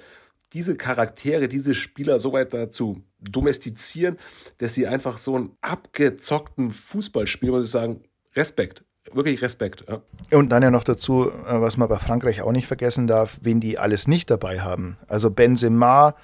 diese 0.53 0.77
Charaktere, 0.77 1.49
diese 1.49 1.73
Spieler 1.73 2.19
so 2.19 2.35
weit 2.35 2.53
dazu 2.53 3.03
domestizieren, 3.19 4.19
dass 4.59 4.75
sie 4.75 4.87
einfach 4.87 5.17
so 5.17 5.37
einen 5.37 5.57
abgezockten 5.63 6.71
Fußball 6.71 7.27
spielen, 7.27 7.53
muss 7.53 7.65
ich 7.65 7.71
sagen, 7.71 8.03
Respekt. 8.35 8.85
Wirklich 9.13 9.43
Respekt. 9.43 9.85
Ja. 9.89 10.01
Und 10.37 10.51
dann 10.51 10.63
ja 10.63 10.71
noch 10.71 10.85
dazu, 10.85 11.31
äh, 11.31 11.61
was 11.61 11.77
man 11.77 11.89
bei 11.89 11.97
Frankreich 11.97 12.43
auch 12.43 12.53
nicht 12.53 12.67
vergessen 12.67 13.07
darf, 13.07 13.39
wen 13.41 13.61
die 13.61 13.79
alles 13.79 14.09
nicht 14.09 14.31
dabei 14.31 14.61
haben. 14.61 14.97
Also 15.09 15.31
Benzema, 15.31 16.15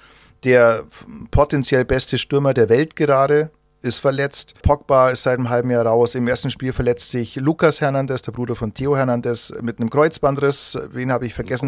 der 0.43 0.83
potenziell 1.31 1.85
beste 1.85 2.17
Stürmer 2.17 2.53
der 2.53 2.69
Welt 2.69 2.95
gerade, 2.95 3.51
ist 3.81 3.99
verletzt. 3.99 4.55
Pogba 4.61 5.09
ist 5.09 5.23
seit 5.23 5.37
einem 5.37 5.49
halben 5.49 5.69
Jahr 5.69 5.85
raus. 5.85 6.15
Im 6.15 6.27
ersten 6.27 6.49
Spiel 6.49 6.71
verletzt 6.71 7.11
sich 7.11 7.35
Lucas 7.35 7.81
Hernandez, 7.81 8.21
der 8.21 8.31
Bruder 8.31 8.55
von 8.55 8.73
Theo 8.73 8.95
Hernandez, 8.95 9.53
mit 9.61 9.79
einem 9.79 9.89
Kreuzbandriss. 9.89 10.77
Wen 10.91 11.11
habe 11.11 11.25
ich 11.25 11.33
vergessen? 11.33 11.67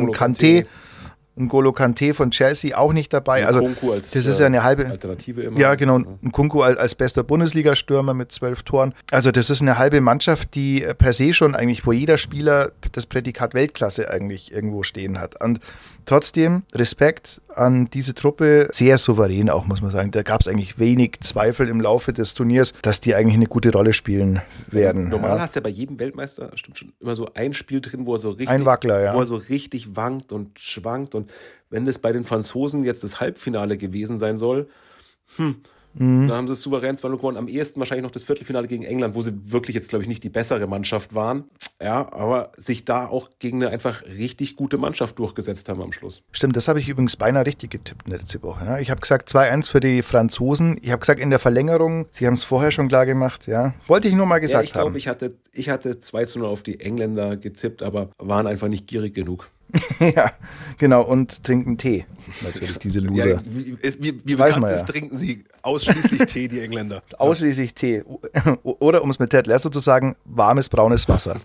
Kanté. 1.35 1.45
N'Golo 1.45 1.73
Kante 1.73 2.13
von 2.13 2.31
Chelsea 2.31 2.77
auch 2.77 2.93
nicht 2.93 3.13
dabei. 3.13 3.45
Also 3.45 3.65
als, 3.91 4.11
das 4.11 4.25
ist 4.25 4.39
ja 4.39 4.45
eine 4.45 4.63
halbe 4.63 4.87
Alternative 4.87 5.41
immer. 5.41 5.59
Ja, 5.59 5.75
genau. 5.75 5.97
Ein 5.97 6.31
Kunku 6.31 6.61
als, 6.61 6.77
als 6.77 6.95
bester 6.95 7.23
Bundesliga-Stürmer 7.23 8.13
mit 8.13 8.31
zwölf 8.31 8.63
Toren. 8.63 8.93
Also 9.11 9.31
das 9.31 9.49
ist 9.49 9.61
eine 9.61 9.77
halbe 9.77 10.01
Mannschaft, 10.01 10.55
die 10.55 10.85
per 10.97 11.13
se 11.13 11.33
schon 11.33 11.55
eigentlich, 11.55 11.85
wo 11.85 11.91
jeder 11.91 12.17
Spieler 12.17 12.71
das 12.93 13.05
Prädikat 13.05 13.53
Weltklasse 13.53 14.09
eigentlich 14.09 14.51
irgendwo 14.51 14.83
stehen 14.83 15.19
hat. 15.19 15.43
Und 15.43 15.59
Trotzdem 16.05 16.63
Respekt 16.73 17.41
an 17.55 17.89
diese 17.89 18.13
Truppe, 18.13 18.69
sehr 18.71 18.97
souverän 18.97 19.49
auch, 19.49 19.65
muss 19.65 19.81
man 19.81 19.91
sagen. 19.91 20.11
Da 20.11 20.23
gab 20.23 20.41
es 20.41 20.47
eigentlich 20.47 20.77
wenig 20.77 21.19
Zweifel 21.21 21.67
im 21.67 21.81
Laufe 21.81 22.13
des 22.13 22.33
Turniers, 22.33 22.73
dass 22.81 23.01
die 23.01 23.15
eigentlich 23.15 23.35
eine 23.35 23.47
gute 23.47 23.71
Rolle 23.71 23.93
spielen 23.93 24.41
werden. 24.67 25.09
Normal 25.09 25.37
ja. 25.37 25.39
hast 25.39 25.55
du 25.55 25.59
ja 25.59 25.63
bei 25.63 25.69
jedem 25.69 25.99
Weltmeister 25.99 26.51
stimmt 26.55 26.77
schon 26.77 26.93
immer 26.99 27.15
so 27.15 27.29
ein 27.33 27.53
Spiel 27.53 27.81
drin, 27.81 28.05
wo 28.05 28.15
er 28.15 28.19
so 28.19 28.29
richtig, 28.29 28.49
ein 28.49 28.65
Wackler, 28.65 29.01
ja. 29.01 29.13
wo 29.15 29.19
er 29.19 29.25
so 29.25 29.35
richtig 29.35 29.95
wankt 29.95 30.31
und 30.31 30.59
schwankt. 30.59 31.15
Und 31.15 31.31
wenn 31.69 31.85
das 31.85 32.00
bei 32.00 32.12
den 32.12 32.24
Franzosen 32.24 32.83
jetzt 32.83 33.03
das 33.03 33.19
Halbfinale 33.19 33.77
gewesen 33.77 34.17
sein 34.17 34.38
soll, 34.38 34.67
hm, 35.38 35.55
Mhm. 35.97 36.27
Da 36.27 36.35
haben 36.35 36.47
sie 36.47 36.53
es 36.53 36.61
souverän 36.61 36.97
2 36.97 37.09
gewonnen. 37.09 37.37
Am 37.37 37.47
ehesten 37.47 37.79
wahrscheinlich 37.79 38.03
noch 38.03 38.11
das 38.11 38.23
Viertelfinale 38.23 38.67
gegen 38.67 38.83
England, 38.83 39.15
wo 39.15 39.21
sie 39.21 39.33
wirklich 39.51 39.75
jetzt, 39.75 39.89
glaube 39.89 40.03
ich, 40.03 40.09
nicht 40.09 40.23
die 40.23 40.29
bessere 40.29 40.67
Mannschaft 40.67 41.15
waren. 41.15 41.45
Ja, 41.81 42.11
aber 42.13 42.51
sich 42.57 42.85
da 42.85 43.07
auch 43.07 43.29
gegen 43.39 43.61
eine 43.61 43.71
einfach 43.71 44.03
richtig 44.03 44.55
gute 44.55 44.77
Mannschaft 44.77 45.19
durchgesetzt 45.19 45.67
haben 45.69 45.81
am 45.81 45.91
Schluss. 45.91 46.21
Stimmt, 46.31 46.55
das 46.55 46.67
habe 46.67 46.79
ich 46.79 46.87
übrigens 46.89 47.15
beinahe 47.15 47.45
richtig 47.45 47.71
getippt 47.71 48.07
letzte 48.07 48.41
Woche. 48.43 48.65
Ja. 48.65 48.79
Ich 48.79 48.89
habe 48.91 49.01
gesagt 49.01 49.29
2-1 49.29 49.69
für 49.69 49.79
die 49.79 50.01
Franzosen. 50.01 50.77
Ich 50.81 50.91
habe 50.91 50.99
gesagt 50.99 51.19
in 51.19 51.29
der 51.29 51.39
Verlängerung, 51.39 52.07
sie 52.11 52.27
haben 52.27 52.35
es 52.35 52.43
vorher 52.43 52.71
schon 52.71 52.87
klar 52.87 53.05
gemacht, 53.05 53.47
ja. 53.47 53.73
Wollte 53.87 54.07
ich 54.07 54.13
nur 54.13 54.25
mal 54.25 54.39
gesagt 54.39 54.63
ja, 54.63 54.67
ich 54.67 54.73
glaub, 54.73 54.85
haben. 54.87 54.95
Ich 54.95 55.03
glaube, 55.03 55.35
ich 55.51 55.69
hatte 55.69 55.99
2 55.99 56.25
0 56.35 56.45
auf 56.45 56.63
die 56.63 56.79
Engländer 56.79 57.37
getippt, 57.37 57.83
aber 57.83 58.09
waren 58.17 58.47
einfach 58.47 58.67
nicht 58.67 58.87
gierig 58.87 59.13
genug. 59.13 59.49
ja, 60.15 60.32
genau, 60.77 61.03
und 61.03 61.44
trinken 61.44 61.77
Tee. 61.77 62.05
Natürlich, 62.44 62.77
diese 62.79 63.00
Loser. 63.00 63.29
Ja, 63.29 63.41
wie, 63.46 63.77
wie, 64.00 64.22
wie 64.25 64.39
Weiß 64.39 64.55
bekannt 64.55 64.74
ist, 64.74 64.82
ja. 64.82 64.86
trinken 64.86 65.17
sie 65.17 65.44
ausschließlich 65.62 66.22
Tee, 66.27 66.48
die 66.48 66.60
Engländer. 66.60 67.03
Ausschließlich 67.17 67.74
Tee. 67.74 68.03
Oder, 68.63 69.03
um 69.03 69.10
es 69.10 69.20
mit 69.20 69.29
Ted 69.29 69.48
Lasso 69.48 69.70
zu 69.70 69.79
sagen, 69.79 70.15
warmes, 70.25 70.70
braunes 70.70 71.08
Wasser. 71.10 71.39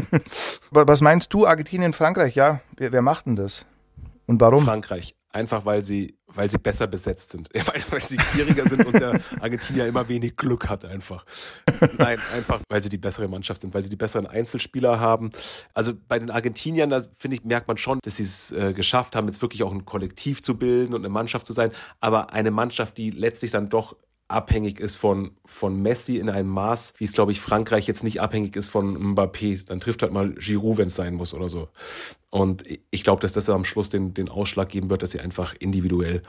Was 0.70 1.00
meinst 1.00 1.32
du, 1.32 1.46
Argentinien, 1.46 1.92
Frankreich? 1.92 2.34
Ja, 2.34 2.60
wer, 2.76 2.92
wer 2.92 3.02
macht 3.02 3.26
denn 3.26 3.36
das? 3.36 3.64
Und 4.26 4.40
warum? 4.40 4.64
Frankreich. 4.64 5.14
Einfach 5.38 5.64
weil 5.64 5.82
sie, 5.82 6.18
weil 6.26 6.50
sie 6.50 6.58
besser 6.58 6.88
besetzt 6.88 7.30
sind. 7.30 7.48
weil, 7.54 7.80
weil 7.90 8.00
sie 8.00 8.16
gieriger 8.34 8.66
sind 8.66 8.84
und 8.84 8.98
der 8.98 9.20
Argentinier 9.40 9.86
immer 9.86 10.08
wenig 10.08 10.36
Glück 10.36 10.68
hat 10.68 10.84
einfach. 10.84 11.24
Nein, 11.96 12.18
einfach 12.34 12.60
weil 12.68 12.82
sie 12.82 12.88
die 12.88 12.98
bessere 12.98 13.28
Mannschaft 13.28 13.60
sind, 13.60 13.72
weil 13.72 13.82
sie 13.82 13.88
die 13.88 13.94
besseren 13.94 14.26
Einzelspieler 14.26 14.98
haben. 14.98 15.30
Also 15.74 15.92
bei 15.94 16.18
den 16.18 16.30
Argentiniern, 16.30 16.90
da 16.90 17.00
finde 17.14 17.36
ich, 17.36 17.44
merkt 17.44 17.68
man 17.68 17.76
schon, 17.76 18.00
dass 18.02 18.16
sie 18.16 18.24
es 18.24 18.50
äh, 18.50 18.72
geschafft 18.72 19.14
haben, 19.14 19.28
jetzt 19.28 19.40
wirklich 19.42 19.62
auch 19.62 19.72
ein 19.72 19.84
Kollektiv 19.84 20.42
zu 20.42 20.58
bilden 20.58 20.92
und 20.92 21.02
eine 21.02 21.08
Mannschaft 21.08 21.46
zu 21.46 21.52
sein. 21.52 21.70
Aber 22.00 22.32
eine 22.32 22.50
Mannschaft, 22.50 22.98
die 22.98 23.12
letztlich 23.12 23.52
dann 23.52 23.68
doch 23.68 23.94
abhängig 24.28 24.78
ist 24.78 24.96
von, 24.96 25.32
von 25.46 25.80
Messi 25.80 26.18
in 26.18 26.28
einem 26.28 26.50
Maß, 26.50 26.94
wie 26.98 27.04
es, 27.04 27.12
glaube 27.12 27.32
ich, 27.32 27.40
Frankreich 27.40 27.86
jetzt 27.86 28.04
nicht 28.04 28.20
abhängig 28.20 28.56
ist 28.56 28.68
von 28.68 29.14
Mbappé. 29.14 29.64
Dann 29.66 29.80
trifft 29.80 30.02
halt 30.02 30.12
mal 30.12 30.32
Giroud, 30.34 30.76
wenn 30.76 30.88
es 30.88 30.94
sein 30.96 31.14
muss 31.14 31.34
oder 31.34 31.48
so. 31.48 31.68
Und 32.30 32.64
ich 32.90 33.04
glaube, 33.04 33.22
dass 33.22 33.32
das 33.32 33.48
am 33.48 33.64
Schluss 33.64 33.88
den, 33.88 34.12
den 34.12 34.28
Ausschlag 34.28 34.68
geben 34.68 34.90
wird, 34.90 35.02
dass 35.02 35.12
sie 35.12 35.20
einfach 35.20 35.54
individuell 35.58 36.22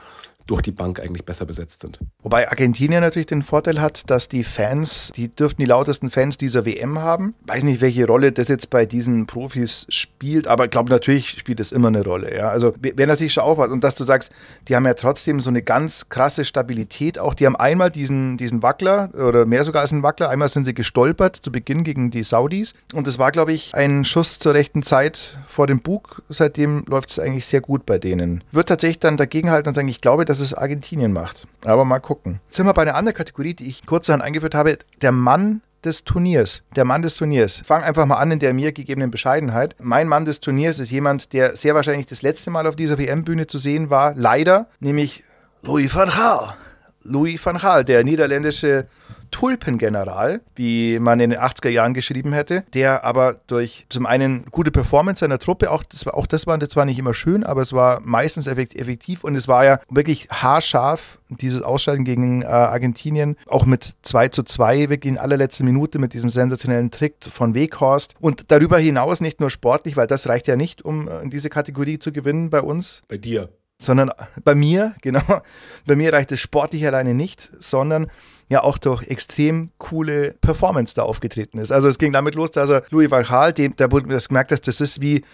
durch 0.46 0.62
die 0.62 0.72
Bank 0.72 1.00
eigentlich 1.00 1.24
besser 1.24 1.46
besetzt 1.46 1.80
sind. 1.80 1.98
Wobei 2.22 2.48
Argentinien 2.48 3.00
natürlich 3.00 3.26
den 3.26 3.42
Vorteil 3.42 3.80
hat, 3.80 4.10
dass 4.10 4.28
die 4.28 4.44
Fans, 4.44 5.12
die 5.14 5.28
dürften 5.28 5.62
die 5.62 5.66
lautesten 5.66 6.10
Fans 6.10 6.38
dieser 6.38 6.66
WM 6.66 6.98
haben. 6.98 7.34
Weiß 7.46 7.62
nicht, 7.62 7.80
welche 7.80 8.06
Rolle 8.06 8.32
das 8.32 8.48
jetzt 8.48 8.70
bei 8.70 8.86
diesen 8.86 9.26
Profis 9.26 9.86
spielt, 9.88 10.46
aber 10.46 10.64
ich 10.64 10.70
glaube, 10.70 10.90
natürlich 10.90 11.38
spielt 11.38 11.60
es 11.60 11.72
immer 11.72 11.88
eine 11.88 12.02
Rolle. 12.02 12.36
Ja? 12.36 12.48
Also 12.48 12.74
wäre 12.80 13.06
natürlich 13.06 13.32
schon 13.32 13.44
auch 13.44 13.58
was. 13.58 13.70
Und 13.70 13.84
dass 13.84 13.94
du 13.94 14.04
sagst, 14.04 14.32
die 14.68 14.76
haben 14.76 14.86
ja 14.86 14.94
trotzdem 14.94 15.40
so 15.40 15.50
eine 15.50 15.62
ganz 15.62 16.08
krasse 16.08 16.44
Stabilität. 16.44 17.18
Auch 17.18 17.34
die 17.34 17.46
haben 17.46 17.56
einmal 17.56 17.90
diesen, 17.90 18.36
diesen 18.36 18.62
Wackler 18.62 19.10
oder 19.14 19.46
mehr 19.46 19.64
sogar 19.64 19.82
als 19.82 19.92
einen 19.92 20.02
Wackler. 20.02 20.30
Einmal 20.30 20.48
sind 20.48 20.64
sie 20.64 20.74
gestolpert 20.74 21.36
zu 21.36 21.52
Beginn 21.52 21.84
gegen 21.84 22.10
die 22.10 22.22
Saudis. 22.22 22.74
Und 22.94 23.06
das 23.06 23.18
war, 23.18 23.30
glaube 23.30 23.52
ich, 23.52 23.74
ein 23.74 24.04
Schuss 24.04 24.38
zur 24.38 24.54
rechten 24.54 24.82
Zeit 24.82 25.38
vor 25.50 25.66
dem 25.66 25.80
Bug. 25.80 26.22
Seitdem 26.28 26.84
läuft 26.88 27.10
es 27.10 27.18
eigentlich 27.18 27.46
sehr 27.46 27.60
gut 27.60 27.86
bei 27.86 27.98
denen. 27.98 28.42
Wird 28.52 28.68
tatsächlich 28.68 28.98
dann 29.00 29.16
dagegenhalten 29.16 29.68
und 29.68 29.74
sagen, 29.74 29.88
ich 29.88 30.00
glaube, 30.00 30.24
dass 30.24 30.40
es 30.40 30.54
Argentinien 30.54 31.12
macht. 31.12 31.46
Aber 31.64 31.84
mal 31.84 32.00
gucken. 32.00 32.40
Jetzt 32.46 32.56
sind 32.56 32.66
wir 32.66 32.74
bei 32.74 32.82
einer 32.82 32.94
anderen 32.94 33.16
Kategorie, 33.16 33.54
die 33.54 33.68
ich 33.68 33.86
kurzerhand 33.86 34.22
eingeführt 34.22 34.54
habe. 34.54 34.78
Der 35.02 35.12
Mann 35.12 35.62
des 35.84 36.04
Turniers. 36.04 36.62
Der 36.76 36.84
Mann 36.84 37.02
des 37.02 37.16
Turniers. 37.16 37.62
Fang 37.64 37.82
einfach 37.82 38.06
mal 38.06 38.16
an 38.16 38.30
in 38.30 38.38
der 38.38 38.52
mir 38.52 38.72
gegebenen 38.72 39.10
Bescheidenheit. 39.10 39.74
Mein 39.80 40.08
Mann 40.08 40.24
des 40.24 40.40
Turniers 40.40 40.78
ist 40.78 40.90
jemand, 40.90 41.32
der 41.32 41.56
sehr 41.56 41.74
wahrscheinlich 41.74 42.06
das 42.06 42.22
letzte 42.22 42.50
Mal 42.50 42.66
auf 42.66 42.76
dieser 42.76 42.98
WM-Bühne 42.98 43.46
zu 43.46 43.58
sehen 43.58 43.90
war. 43.90 44.14
Leider, 44.14 44.66
nämlich 44.78 45.24
Louis 45.62 45.94
van 45.94 46.08
Gaal. 46.08 46.54
Louis 47.02 47.44
van 47.44 47.58
Gaal, 47.58 47.84
der 47.84 48.04
niederländische 48.04 48.86
Tulpengeneral, 49.30 50.40
wie 50.56 50.98
man 50.98 51.20
in 51.20 51.30
den 51.30 51.38
80er 51.38 51.68
Jahren 51.68 51.94
geschrieben 51.94 52.32
hätte, 52.32 52.64
der 52.74 53.04
aber 53.04 53.40
durch 53.46 53.86
zum 53.88 54.06
einen 54.06 54.44
gute 54.50 54.70
Performance 54.70 55.20
seiner 55.20 55.38
Truppe, 55.38 55.70
auch 55.70 55.84
das, 55.84 56.04
war, 56.06 56.14
auch 56.14 56.26
das 56.26 56.46
war 56.46 56.58
das 56.58 56.74
nicht 56.84 56.98
immer 56.98 57.14
schön, 57.14 57.44
aber 57.44 57.62
es 57.62 57.72
war 57.72 58.00
meistens 58.00 58.46
effektiv 58.46 59.24
und 59.24 59.34
es 59.34 59.48
war 59.48 59.64
ja 59.64 59.80
wirklich 59.88 60.28
haarscharf, 60.30 61.18
dieses 61.28 61.62
Ausscheiden 61.62 62.04
gegen 62.04 62.42
äh, 62.42 62.46
Argentinien, 62.46 63.36
auch 63.46 63.66
mit 63.66 63.94
2 64.02 64.28
zu 64.28 64.42
2, 64.42 64.88
wirklich 64.88 65.12
in 65.12 65.18
allerletzter 65.18 65.64
Minute 65.64 65.98
mit 65.98 66.12
diesem 66.12 66.30
sensationellen 66.30 66.90
Trick 66.90 67.16
von 67.20 67.54
Weghorst 67.54 68.14
und 68.20 68.50
darüber 68.50 68.78
hinaus 68.78 69.20
nicht 69.20 69.40
nur 69.40 69.50
sportlich, 69.50 69.96
weil 69.96 70.06
das 70.06 70.28
reicht 70.28 70.48
ja 70.48 70.56
nicht, 70.56 70.82
um 70.84 71.08
äh, 71.08 71.20
in 71.20 71.30
diese 71.30 71.50
Kategorie 71.50 71.98
zu 71.98 72.12
gewinnen 72.12 72.50
bei 72.50 72.60
uns. 72.60 73.02
Bei 73.08 73.18
dir 73.18 73.50
sondern 73.80 74.10
bei 74.44 74.54
mir, 74.54 74.94
genau, 75.02 75.22
bei 75.86 75.96
mir 75.96 76.12
reicht 76.12 76.30
es 76.32 76.40
sportlich 76.40 76.86
alleine 76.86 77.14
nicht, 77.14 77.50
sondern 77.58 78.08
ja 78.48 78.62
auch 78.62 78.78
durch 78.78 79.06
extrem 79.06 79.70
coole 79.78 80.34
Performance 80.40 80.94
da 80.94 81.02
aufgetreten 81.02 81.58
ist. 81.58 81.70
Also 81.70 81.88
es 81.88 81.98
ging 81.98 82.12
damit 82.12 82.34
los, 82.34 82.50
dass 82.50 82.68
er 82.68 82.82
Louis 82.90 83.10
van 83.10 83.24
Gaal, 83.24 83.52
dem, 83.52 83.74
mir 83.78 84.02
das 84.08 84.28
gemerkt, 84.28 84.50
dass 84.50 84.60
das 84.60 84.80
ist 84.80 85.00
wie, 85.00 85.24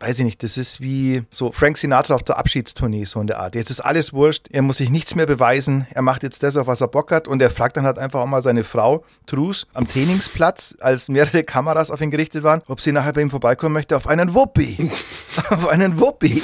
weiß 0.00 0.18
ich 0.18 0.24
nicht, 0.24 0.42
das 0.42 0.56
ist 0.56 0.80
wie 0.80 1.22
so 1.30 1.52
Frank 1.52 1.76
Sinatra 1.76 2.14
auf 2.14 2.22
der 2.22 2.38
Abschiedstournee, 2.38 3.04
so 3.04 3.20
in 3.20 3.26
der 3.26 3.38
Art. 3.38 3.54
Jetzt 3.54 3.70
ist 3.70 3.80
alles 3.80 4.12
wurscht, 4.12 4.48
er 4.50 4.62
muss 4.62 4.78
sich 4.78 4.90
nichts 4.90 5.14
mehr 5.14 5.26
beweisen, 5.26 5.86
er 5.92 6.02
macht 6.02 6.22
jetzt 6.22 6.42
das, 6.42 6.56
auf 6.56 6.66
was 6.66 6.80
er 6.80 6.88
Bock 6.88 7.12
hat 7.12 7.28
und 7.28 7.40
er 7.42 7.50
fragt 7.50 7.76
dann 7.76 7.84
halt 7.84 7.98
einfach 7.98 8.20
auch 8.20 8.26
mal 8.26 8.42
seine 8.42 8.64
Frau, 8.64 9.04
Trus, 9.26 9.66
am 9.74 9.86
Trainingsplatz, 9.86 10.74
als 10.80 11.08
mehrere 11.08 11.44
Kameras 11.44 11.90
auf 11.90 12.00
ihn 12.00 12.10
gerichtet 12.10 12.42
waren, 12.42 12.62
ob 12.66 12.80
sie 12.80 12.92
nachher 12.92 13.12
bei 13.12 13.20
ihm 13.20 13.30
vorbeikommen 13.30 13.74
möchte, 13.74 13.96
auf 13.96 14.06
einen 14.06 14.34
Wuppi. 14.34 14.90
auf 15.50 15.68
einen 15.68 16.00
Wuppi. 16.00 16.42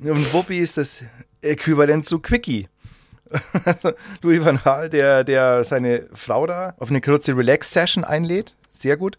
Und 0.00 0.34
Wuppi 0.34 0.58
ist 0.58 0.76
das 0.76 1.04
Äquivalent 1.40 2.06
zu 2.06 2.18
Quickie. 2.18 2.68
Louis 4.22 4.44
van 4.44 4.60
Gaal, 4.62 4.90
der, 4.90 5.24
der 5.24 5.64
seine 5.64 6.06
Frau 6.12 6.46
da 6.46 6.74
auf 6.78 6.90
eine 6.90 7.00
kurze 7.00 7.36
Relax-Session 7.36 8.04
einlädt. 8.04 8.56
Sehr 8.82 8.96
gut. 8.96 9.16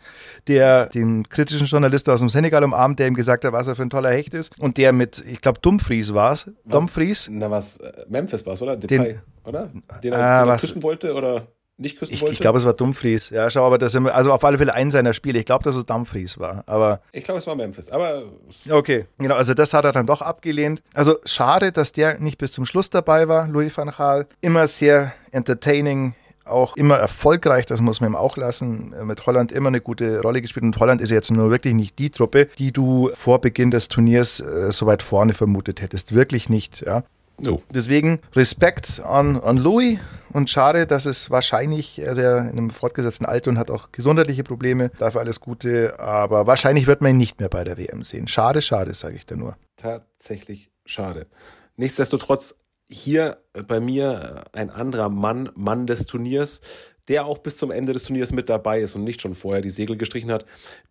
Der 0.47 0.87
den 0.87 1.27
kritischen 1.29 1.67
Journalisten 1.67 2.11
aus 2.11 2.19
dem 2.19 2.29
Senegal 2.29 2.63
umarmt, 2.63 2.99
der 2.99 3.07
ihm 3.07 3.15
gesagt 3.15 3.45
hat, 3.45 3.53
was 3.53 3.67
er 3.67 3.75
für 3.75 3.81
ein 3.81 3.89
toller 3.89 4.11
Hecht 4.11 4.33
ist. 4.33 4.59
Und 4.59 4.77
der 4.77 4.93
mit, 4.93 5.23
ich 5.25 5.41
glaube, 5.41 5.59
Dumfries 5.61 6.13
war 6.13 6.33
es. 6.33 6.51
Dumfries? 6.65 7.29
Na, 7.31 7.49
was? 7.49 7.77
Äh, 7.77 7.91
Memphis 8.09 8.45
war 8.45 8.53
es, 8.53 8.61
oder? 8.61 8.75
Depay, 8.75 8.97
den, 8.97 9.21
oder? 9.45 9.71
Den 10.03 10.13
er, 10.13 10.19
ah, 10.19 10.41
den 10.41 10.49
er 10.49 10.57
küssen 10.57 10.83
wollte, 10.83 11.13
oder? 11.13 11.47
nicht 11.77 11.97
küssen 11.97 12.13
ich, 12.13 12.21
wollte? 12.21 12.33
Ich 12.33 12.39
glaube, 12.39 12.57
es 12.57 12.65
war 12.65 12.73
Dumfries. 12.73 13.29
Ja, 13.29 13.49
schau, 13.49 13.65
aber 13.65 13.77
das 13.77 13.91
sind, 13.91 14.07
also 14.07 14.31
auf 14.31 14.43
alle 14.43 14.57
Fälle 14.57 14.73
ein 14.73 14.91
seiner 14.91 15.13
Spiele. 15.13 15.39
Ich 15.39 15.45
glaube, 15.45 15.63
dass 15.63 15.75
es 15.75 15.85
Dumfries 15.85 16.39
war. 16.39 16.63
Aber 16.67 17.01
ich 17.11 17.23
glaube, 17.23 17.39
es 17.39 17.47
war 17.47 17.55
Memphis. 17.55 17.89
Aber 17.89 18.23
okay, 18.69 19.05
genau. 19.17 19.35
Also 19.35 19.53
das 19.53 19.73
hat 19.73 19.85
er 19.85 19.91
dann 19.91 20.05
doch 20.05 20.21
abgelehnt. 20.21 20.83
Also 20.93 21.17
schade, 21.25 21.71
dass 21.71 21.91
der 21.91 22.19
nicht 22.19 22.37
bis 22.37 22.51
zum 22.51 22.65
Schluss 22.65 22.89
dabei 22.89 23.27
war, 23.27 23.47
Louis 23.47 23.75
van 23.75 23.89
Gaal. 23.89 24.27
Immer 24.41 24.67
sehr 24.67 25.13
entertaining. 25.31 26.15
Auch 26.45 26.75
immer 26.75 26.97
erfolgreich, 26.97 27.65
das 27.65 27.79
muss 27.81 28.01
man 28.01 28.11
ihm 28.11 28.15
auch 28.15 28.37
lassen. 28.37 28.93
Mit 29.03 29.25
Holland 29.25 29.51
immer 29.51 29.69
eine 29.69 29.81
gute 29.81 30.21
Rolle 30.21 30.41
gespielt. 30.41 30.63
Und 30.63 30.77
Holland 30.79 31.01
ist 31.01 31.09
jetzt 31.09 31.31
nur 31.31 31.49
wirklich 31.51 31.73
nicht 31.73 31.97
die 31.99 32.09
Truppe, 32.09 32.47
die 32.57 32.71
du 32.71 33.11
vor 33.15 33.39
Beginn 33.39 33.71
des 33.71 33.87
Turniers 33.87 34.39
äh, 34.39 34.71
so 34.71 34.85
weit 34.85 35.03
vorne 35.03 35.33
vermutet 35.33 35.81
hättest. 35.81 36.13
Wirklich 36.13 36.49
nicht. 36.49 36.81
Ja. 36.81 37.03
No. 37.39 37.61
Deswegen 37.73 38.19
Respekt 38.35 39.01
an, 39.03 39.39
an 39.39 39.57
Louis 39.57 39.97
und 40.31 40.49
schade, 40.49 40.85
dass 40.85 41.05
es 41.05 41.29
wahrscheinlich, 41.29 41.99
er 41.99 42.15
in 42.17 42.49
einem 42.49 42.69
fortgesetzten 42.69 43.25
Alter 43.25 43.51
und 43.51 43.57
hat 43.57 43.71
auch 43.71 43.91
gesundheitliche 43.91 44.43
Probleme, 44.43 44.91
dafür 44.99 45.21
alles 45.21 45.39
Gute, 45.39 45.99
aber 45.99 46.47
wahrscheinlich 46.47 46.87
wird 46.87 47.01
man 47.01 47.11
ihn 47.11 47.17
nicht 47.17 47.39
mehr 47.39 47.49
bei 47.49 47.63
der 47.63 47.77
WM 47.77 48.03
sehen. 48.03 48.27
Schade, 48.27 48.61
schade, 48.61 48.93
sage 48.93 49.15
ich 49.15 49.25
da 49.25 49.35
nur. 49.35 49.55
Tatsächlich 49.77 50.69
schade. 50.85 51.27
Nichtsdestotrotz 51.75 52.55
hier 52.93 53.37
bei 53.67 53.79
mir 53.79 54.45
ein 54.53 54.69
anderer 54.69 55.09
Mann, 55.09 55.49
Mann 55.55 55.87
des 55.87 56.05
Turniers, 56.05 56.61
der 57.07 57.25
auch 57.25 57.39
bis 57.39 57.57
zum 57.57 57.71
Ende 57.71 57.91
des 57.93 58.03
Turniers 58.03 58.31
mit 58.31 58.49
dabei 58.49 58.81
ist 58.81 58.95
und 58.95 59.03
nicht 59.03 59.21
schon 59.21 59.35
vorher 59.35 59.61
die 59.61 59.69
Segel 59.69 59.97
gestrichen 59.97 60.31
hat, 60.31 60.45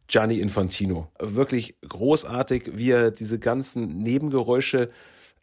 Gianni 0.09 0.41
Infantino. 0.41 1.11
Wirklich 1.19 1.77
großartig, 1.89 2.73
wie 2.75 2.91
er 2.91 3.11
diese 3.11 3.39
ganzen 3.39 3.99
Nebengeräusche 3.99 4.91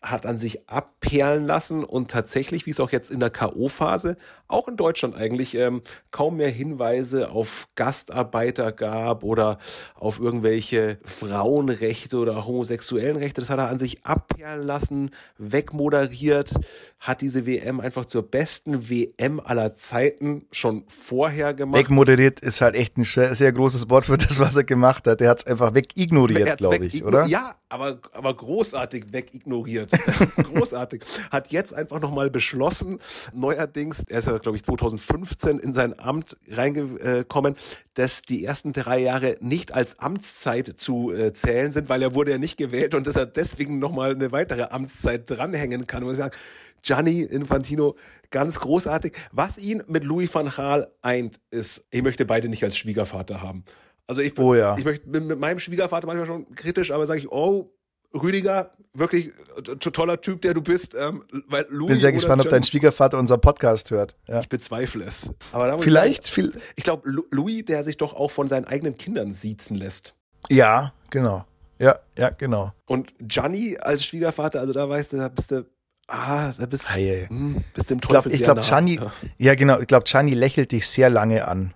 hat 0.02 0.26
an 0.26 0.38
sich 0.38 0.70
abperlen 0.70 1.46
lassen 1.46 1.84
und 1.84 2.10
tatsächlich, 2.10 2.66
wie 2.66 2.70
es 2.70 2.80
auch 2.80 2.92
jetzt 2.92 3.12
in 3.12 3.20
der 3.20 3.30
K.O.-Phase, 3.30 4.16
auch 4.48 4.68
in 4.68 4.78
Deutschland 4.78 5.16
eigentlich, 5.16 5.56
ähm, 5.56 5.82
kaum 6.10 6.38
mehr 6.38 6.50
Hinweise 6.50 7.30
auf 7.32 7.68
Gastarbeiter 7.76 8.72
gab 8.72 9.24
oder 9.24 9.60
auf 9.96 10.20
irgendwelche 10.20 10.98
Frauenrechte 11.04 12.18
oder 12.18 12.46
homosexuellen 12.46 13.18
Rechte. 13.18 13.42
Das 13.42 13.50
hat 13.50 13.60
er 13.60 13.68
an 13.68 13.78
sich 13.78 14.06
abperlen 14.06 14.66
lassen, 14.66 15.12
wegmoderiert, 15.38 16.54
hat 17.00 17.22
diese 17.22 17.46
WM 17.46 17.80
einfach 17.80 18.06
zur 18.06 18.24
besten 18.24 18.90
WM 18.90 19.40
aller 19.40 19.74
Zeiten 19.74 20.48
schon 20.52 20.84
vorher 20.88 21.54
gemacht. 21.54 21.80
Wegmoderiert 21.80 22.40
ist 22.40 22.62
halt 22.62 22.76
echt 22.76 22.98
ein 22.98 23.04
sehr 23.04 23.52
großes 23.52 23.90
Wort 23.90 24.06
für 24.06 24.18
das, 24.18 24.40
was 24.40 24.56
er 24.56 24.64
gemacht 24.64 25.06
hat. 25.08 25.22
Er 25.22 25.30
hat 25.30 25.40
es 25.40 25.46
einfach 25.46 25.74
wegignoriert, 25.76 26.58
glaube 26.58 26.86
ich, 26.86 27.04
oder? 27.04 27.26
Ja, 27.26 27.56
aber, 27.70 28.00
aber 28.14 28.34
großartig 28.34 29.14
wegignoriert. 29.14 29.89
großartig. 30.44 31.04
Hat 31.32 31.52
jetzt 31.52 31.74
einfach 31.74 32.00
nochmal 32.00 32.30
beschlossen, 32.30 33.00
neuerdings, 33.34 34.04
er 34.10 34.20
ist 34.20 34.28
ja, 34.28 34.38
glaube 34.38 34.58
ich, 34.58 34.64
2015 34.64 35.60
in 35.60 35.74
sein 35.74 36.00
Amt 36.00 36.38
reingekommen, 36.50 37.56
dass 37.94 38.22
die 38.22 38.46
ersten 38.46 38.74
drei 38.74 39.00
Jahre 39.00 39.38
nicht 39.42 39.74
als 39.74 40.00
Amtszeit 40.00 40.68
zu 40.78 41.12
äh, 41.12 41.34
zählen 41.34 41.72
sind, 41.72 41.90
weil 41.90 42.02
er 42.02 42.14
wurde 42.14 42.32
ja 42.32 42.38
nicht 42.38 42.58
gewählt 42.58 42.96
und 42.96 43.08
dass 43.08 43.16
er 43.16 43.26
deswegen 43.26 43.80
nochmal 43.80 44.12
eine 44.12 44.32
weitere 44.32 44.64
Amtszeit 44.64 45.30
dranhängen 45.30 45.88
kann. 45.88 46.04
Und 46.04 46.12
ich 46.12 46.18
sagen, 46.18 46.36
Gianni 46.82 47.22
Infantino, 47.22 47.96
ganz 48.32 48.60
großartig. 48.60 49.14
Was 49.32 49.58
ihn 49.58 49.84
mit 49.88 50.04
Louis 50.04 50.34
van 50.34 50.50
Gaal 50.50 50.92
eint, 51.02 51.40
ist, 51.52 51.86
ich 51.92 52.02
möchte 52.02 52.26
beide 52.26 52.50
nicht 52.50 52.64
als 52.64 52.78
Schwiegervater 52.78 53.42
haben. 53.42 53.64
Also 54.08 54.22
ich, 54.22 54.38
oh 54.40 54.56
ja. 54.56 54.76
ich 54.78 54.86
möchte, 54.86 55.08
bin 55.08 55.28
mit 55.28 55.40
meinem 55.40 55.60
Schwiegervater 55.60 56.08
manchmal 56.08 56.26
schon 56.26 56.56
kritisch, 56.56 56.92
aber 56.92 57.06
sage 57.06 57.20
ich, 57.20 57.32
oh, 57.32 57.72
Rüdiger, 58.14 58.72
wirklich 58.94 59.32
toller 59.80 60.22
Typ, 60.22 60.42
der 60.42 60.54
du 60.54 60.62
bist. 60.62 60.96
Ähm, 60.96 61.24
weil 61.48 61.66
Louis 61.70 61.92
bin 61.92 62.00
sehr 62.00 62.12
gespannt, 62.12 62.42
ob 62.42 62.50
dein 62.50 62.64
Schwiegervater 62.64 63.18
unser 63.18 63.38
Podcast 63.38 63.92
hört. 63.92 64.16
Ja. 64.28 64.40
Ich 64.40 64.50
bezweifle 64.50 65.04
es. 65.06 65.30
Aber 65.52 65.80
Vielleicht. 65.80 66.28
Ich, 66.28 66.34
sagen, 66.34 66.62
ich 66.76 66.84
glaube, 66.84 67.10
Louis, 67.32 67.66
der 67.66 67.84
sich 67.84 67.98
doch 67.98 68.14
auch 68.14 68.32
von 68.32 68.48
seinen 68.48 68.66
eigenen 68.66 68.98
Kindern 68.98 69.32
siezen 69.32 69.78
lässt. 69.78 70.16
Ja, 70.50 70.94
genau. 71.10 71.46
Ja, 71.78 72.00
ja, 72.18 72.30
genau. 72.30 72.74
Und 72.86 73.14
Gianni 73.20 73.78
als 73.80 74.04
Schwiegervater, 74.04 74.60
also 74.60 74.74
da 74.74 74.90
weißt 74.90 75.14
du, 75.14 75.18
da 75.18 75.28
bist 75.30 75.52
du 75.52 75.66
Ah, 76.12 76.52
da 76.58 76.66
bist, 76.66 76.96
hey, 76.96 77.28
hm, 77.30 77.64
bist 77.76 77.92
dem 77.92 78.02
Teufel 78.02 78.34
Ich 78.34 78.42
glaube, 78.42 78.62
glaub, 78.62 78.68
Gianni, 78.68 78.96
ja. 78.96 79.12
ja. 79.38 79.56
genau, 79.56 79.80
ich 79.80 79.86
glaube, 79.86 80.06
Gianni 80.06 80.34
lächelt 80.34 80.72
dich 80.72 80.88
sehr 80.88 81.08
lange 81.12 81.48
an. 81.48 81.76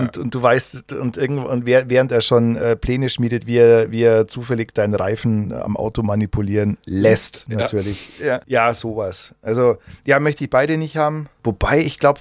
Und, 0.00 0.18
und, 0.18 0.34
du 0.34 0.42
weißt, 0.42 0.92
und, 0.92 1.16
irgendwo, 1.16 1.46
und 1.46 1.66
während 1.66 2.12
er 2.12 2.20
schon 2.20 2.56
äh, 2.56 2.76
Pläne 2.76 3.08
schmiedet, 3.08 3.46
wie 3.46 3.58
er, 3.58 3.90
wie 3.90 4.02
er 4.02 4.26
zufällig 4.26 4.74
deinen 4.74 4.94
Reifen 4.94 5.52
am 5.52 5.76
Auto 5.76 6.02
manipulieren 6.02 6.78
lässt, 6.84 7.46
natürlich. 7.48 8.20
Ja, 8.20 8.40
ja 8.46 8.74
sowas. 8.74 9.34
Also, 9.42 9.76
ja, 10.04 10.20
möchte 10.20 10.44
ich 10.44 10.50
beide 10.50 10.76
nicht 10.76 10.96
haben. 10.96 11.28
Wobei, 11.42 11.80
ich 11.80 11.98
glaube, 11.98 12.20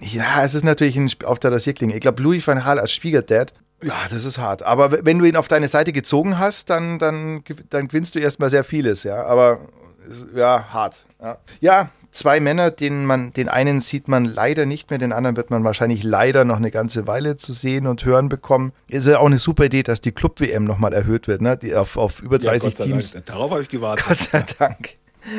ja, 0.00 0.44
es 0.44 0.54
ist 0.54 0.64
natürlich 0.64 0.96
ein, 0.96 1.10
auf 1.24 1.38
der 1.38 1.52
Rasierklinge. 1.52 1.94
Ich 1.94 2.00
glaube, 2.00 2.22
Louis 2.22 2.46
van 2.46 2.58
Gaal 2.58 2.78
als 2.78 2.92
Schwiegerdad, 2.92 3.52
ja, 3.80 3.94
das 4.10 4.24
ist 4.24 4.38
hart. 4.38 4.64
Aber 4.64 5.04
wenn 5.04 5.20
du 5.20 5.24
ihn 5.24 5.36
auf 5.36 5.46
deine 5.46 5.68
Seite 5.68 5.92
gezogen 5.92 6.38
hast, 6.38 6.68
dann, 6.68 6.98
dann, 6.98 7.44
dann 7.70 7.86
gewinnst 7.86 8.14
du 8.14 8.18
erstmal 8.18 8.50
sehr 8.50 8.64
vieles, 8.64 9.04
ja. 9.04 9.24
Aber 9.24 9.60
ja, 10.34 10.64
hart. 10.72 11.06
Ja. 11.20 11.38
ja 11.60 11.90
zwei 12.18 12.40
Männer, 12.40 12.70
den 12.70 13.04
man, 13.04 13.32
den 13.32 13.48
einen 13.48 13.80
sieht 13.80 14.08
man 14.08 14.24
leider 14.24 14.66
nicht 14.66 14.90
mehr, 14.90 14.98
den 14.98 15.12
anderen 15.12 15.36
wird 15.36 15.50
man 15.50 15.64
wahrscheinlich 15.64 16.02
leider 16.02 16.44
noch 16.44 16.56
eine 16.56 16.70
ganze 16.70 17.06
Weile 17.06 17.36
zu 17.36 17.52
sehen 17.52 17.86
und 17.86 18.04
hören 18.04 18.28
bekommen. 18.28 18.72
Ist 18.88 19.06
ja 19.06 19.18
auch 19.18 19.26
eine 19.26 19.38
super 19.38 19.64
Idee, 19.64 19.82
dass 19.82 20.00
die 20.00 20.12
Club-WM 20.12 20.64
nochmal 20.64 20.92
erhöht 20.92 21.28
wird, 21.28 21.40
ne? 21.40 21.56
Die 21.56 21.74
auf, 21.74 21.96
auf 21.96 22.22
über 22.22 22.38
30 22.38 22.78
ja, 22.78 22.84
Teams. 22.84 23.12
Dank. 23.12 23.26
Darauf 23.26 23.50
habe 23.50 23.62
ich 23.62 23.68
gewartet. 23.68 24.06
Gott 24.06 24.18
sei 24.18 24.44
Dank. 24.58 24.94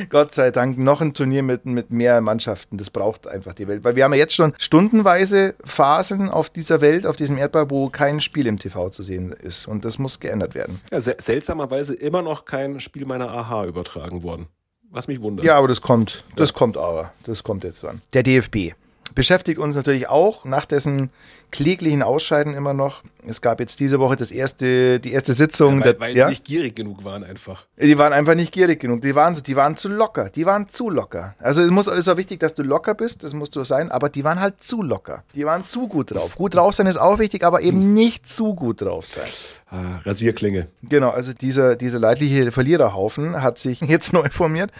Gott 0.09 0.33
sei 0.33 0.51
Dank 0.51 0.77
noch 0.77 1.01
ein 1.01 1.13
Turnier 1.13 1.43
mit, 1.43 1.65
mit 1.65 1.91
mehr 1.91 2.21
Mannschaften. 2.21 2.77
Das 2.77 2.89
braucht 2.89 3.27
einfach 3.27 3.53
die 3.53 3.67
Welt. 3.67 3.83
Weil 3.83 3.95
wir 3.95 4.03
haben 4.03 4.13
ja 4.13 4.19
jetzt 4.19 4.35
schon 4.35 4.53
stundenweise 4.57 5.55
Phasen 5.63 6.29
auf 6.29 6.49
dieser 6.49 6.81
Welt, 6.81 7.05
auf 7.05 7.15
diesem 7.15 7.37
Erdball, 7.37 7.69
wo 7.69 7.89
kein 7.89 8.19
Spiel 8.21 8.47
im 8.47 8.59
TV 8.59 8.89
zu 8.89 9.03
sehen 9.03 9.31
ist. 9.31 9.67
Und 9.67 9.85
das 9.85 9.97
muss 9.97 10.19
geändert 10.19 10.55
werden. 10.55 10.79
Ja, 10.91 10.99
seltsamerweise 10.99 11.95
immer 11.95 12.21
noch 12.21 12.45
kein 12.45 12.79
Spiel 12.79 13.05
meiner 13.05 13.31
AHA 13.31 13.65
übertragen 13.65 14.23
worden. 14.23 14.47
Was 14.91 15.07
mich 15.07 15.21
wundert. 15.21 15.45
Ja, 15.45 15.57
aber 15.57 15.67
das 15.67 15.81
kommt. 15.81 16.23
Das 16.35 16.49
ja. 16.49 16.55
kommt 16.55 16.77
aber. 16.77 17.11
Das 17.23 17.43
kommt 17.43 17.63
jetzt 17.63 17.83
dann. 17.83 18.01
Der 18.13 18.23
DFB 18.23 18.73
beschäftigt 19.15 19.59
uns 19.59 19.75
natürlich 19.75 20.09
auch 20.09 20.45
nach 20.45 20.65
dessen 20.65 21.09
kläglichen 21.51 22.03
Ausscheiden 22.03 22.53
immer 22.53 22.73
noch. 22.73 23.03
Es 23.27 23.41
gab 23.41 23.59
jetzt 23.59 23.79
diese 23.79 23.99
Woche 23.99 24.15
das 24.15 24.31
erste, 24.31 24.99
die 24.99 25.11
erste 25.11 25.33
Sitzung. 25.33 25.79
Ja, 25.79 25.85
weil, 25.85 25.99
weil 25.99 26.17
ja? 26.17 26.27
sie 26.27 26.31
nicht 26.31 26.45
gierig 26.45 26.75
genug 26.75 27.03
waren 27.03 27.23
einfach. 27.23 27.65
Die 27.81 27.97
waren 27.97 28.13
einfach 28.13 28.35
nicht 28.35 28.51
gierig 28.51 28.79
genug. 28.79 29.01
Die 29.01 29.15
waren, 29.15 29.35
die 29.41 29.55
waren 29.55 29.75
zu 29.75 29.89
locker. 29.89 30.29
Die 30.29 30.45
waren 30.45 30.69
zu 30.69 30.89
locker. 30.89 31.35
Also 31.39 31.61
es 31.63 31.71
muss, 31.71 31.87
ist 31.87 32.07
auch 32.07 32.17
wichtig, 32.17 32.39
dass 32.39 32.53
du 32.53 32.63
locker 32.63 32.93
bist. 32.93 33.23
Das 33.23 33.33
musst 33.33 33.55
du 33.55 33.63
sein. 33.63 33.89
Aber 33.91 34.09
die 34.09 34.23
waren 34.23 34.39
halt 34.39 34.63
zu 34.63 34.81
locker. 34.81 35.23
Die 35.35 35.45
waren 35.45 35.63
zu 35.63 35.87
gut 35.87 36.11
drauf. 36.11 36.35
Gut 36.35 36.55
drauf 36.55 36.75
sein 36.75 36.87
ist 36.87 36.97
auch 36.97 37.19
wichtig, 37.19 37.43
aber 37.43 37.61
eben 37.61 37.81
hm. 37.81 37.93
nicht 37.93 38.29
zu 38.29 38.53
gut 38.55 38.81
drauf 38.81 39.07
sein. 39.07 39.27
Ah, 39.69 39.99
Rasierklinge. 40.05 40.67
Genau. 40.83 41.09
Also 41.09 41.33
dieser, 41.33 41.75
dieser 41.75 41.99
leidliche 41.99 42.51
Verliererhaufen 42.51 43.41
hat 43.41 43.57
sich 43.57 43.81
jetzt 43.81 44.13
neu 44.13 44.29
formiert 44.29 44.71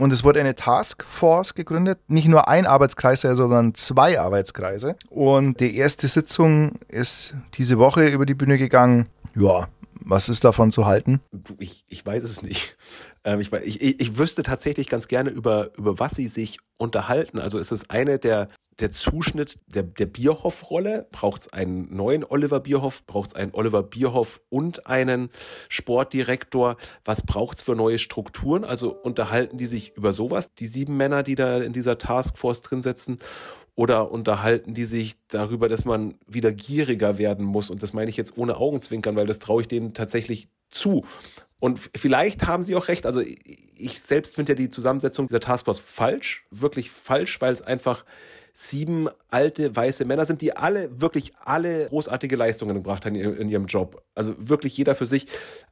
und 0.00 0.12
es 0.12 0.24
wurde 0.24 0.40
eine 0.40 0.54
Taskforce 0.54 1.54
gegründet. 1.54 1.98
Nicht 2.08 2.26
nur 2.26 2.48
ein 2.48 2.66
Arbeitskreis, 2.66 3.20
sondern 3.20 3.74
zwei 3.74 4.18
Arbeitskreise. 4.18 4.96
Und 5.10 5.60
die 5.60 5.76
erste 5.76 6.08
Sitzung 6.08 6.72
ist 6.88 7.34
diese 7.54 7.78
Woche 7.78 8.08
über 8.08 8.24
die 8.24 8.34
Bühne 8.34 8.56
gegangen. 8.56 9.08
Ja, 9.36 9.68
was 10.02 10.28
ist 10.30 10.44
davon 10.44 10.72
zu 10.72 10.86
halten? 10.86 11.20
Ich, 11.58 11.84
ich 11.88 12.04
weiß 12.04 12.22
es 12.22 12.42
nicht. 12.42 12.76
Ähm, 13.24 13.40
ich, 13.40 13.52
ich, 13.52 14.00
ich 14.00 14.18
wüsste 14.18 14.42
tatsächlich 14.42 14.88
ganz 14.88 15.08
gerne, 15.08 15.30
über, 15.30 15.70
über 15.76 15.98
was 15.98 16.12
sie 16.12 16.26
sich 16.26 16.58
unterhalten. 16.78 17.38
Also 17.38 17.58
ist 17.58 17.72
es 17.72 17.90
eine 17.90 18.18
der, 18.18 18.48
der 18.78 18.90
Zuschnitt 18.90 19.58
der, 19.66 19.82
der 19.82 20.06
Bierhoff-Rolle? 20.06 21.06
Braucht 21.12 21.42
es 21.42 21.52
einen 21.52 21.94
neuen 21.94 22.24
Oliver 22.24 22.60
Bierhoff? 22.60 23.04
Braucht 23.06 23.28
es 23.28 23.34
einen 23.34 23.52
Oliver 23.52 23.82
Bierhoff 23.82 24.40
und 24.48 24.86
einen 24.86 25.28
Sportdirektor? 25.68 26.76
Was 27.04 27.22
braucht 27.24 27.58
es 27.58 27.62
für 27.62 27.76
neue 27.76 27.98
Strukturen? 27.98 28.64
Also 28.64 28.92
unterhalten 28.92 29.58
die 29.58 29.66
sich 29.66 29.96
über 29.96 30.12
sowas, 30.12 30.54
die 30.54 30.66
sieben 30.66 30.96
Männer, 30.96 31.22
die 31.22 31.34
da 31.34 31.58
in 31.58 31.74
dieser 31.74 31.98
Taskforce 31.98 32.62
drin 32.62 32.80
sitzen? 32.80 33.18
Oder 33.74 34.10
unterhalten 34.10 34.74
die 34.74 34.84
sich 34.84 35.16
darüber, 35.28 35.68
dass 35.68 35.84
man 35.84 36.14
wieder 36.26 36.52
gieriger 36.52 37.18
werden 37.18 37.44
muss? 37.44 37.70
Und 37.70 37.82
das 37.82 37.92
meine 37.92 38.10
ich 38.10 38.16
jetzt 38.16 38.36
ohne 38.36 38.56
Augenzwinkern, 38.56 39.16
weil 39.16 39.26
das 39.26 39.38
traue 39.38 39.62
ich 39.62 39.68
denen 39.68 39.94
tatsächlich 39.94 40.48
zu. 40.70 41.04
Und 41.58 41.78
vielleicht 41.94 42.46
haben 42.46 42.62
sie 42.62 42.74
auch 42.74 42.88
recht. 42.88 43.06
Also 43.06 43.20
ich 43.20 44.00
selbst 44.00 44.36
finde 44.36 44.52
ja 44.52 44.56
die 44.56 44.70
Zusammensetzung 44.70 45.28
dieser 45.28 45.40
Taskforce 45.40 45.80
falsch, 45.80 46.46
wirklich 46.50 46.90
falsch, 46.90 47.40
weil 47.40 47.52
es 47.52 47.62
einfach 47.62 48.04
sieben 48.54 49.08
alte 49.28 49.74
weiße 49.74 50.04
Männer 50.04 50.26
sind, 50.26 50.40
die 50.40 50.56
alle, 50.56 51.00
wirklich 51.00 51.32
alle 51.44 51.88
großartige 51.88 52.36
Leistungen 52.36 52.74
gebracht 52.74 53.06
haben 53.06 53.14
in 53.14 53.48
ihrem 53.48 53.66
Job. 53.66 54.02
Also 54.14 54.34
wirklich 54.38 54.76
jeder 54.76 54.94
für 54.94 55.06
sich. 55.06 55.26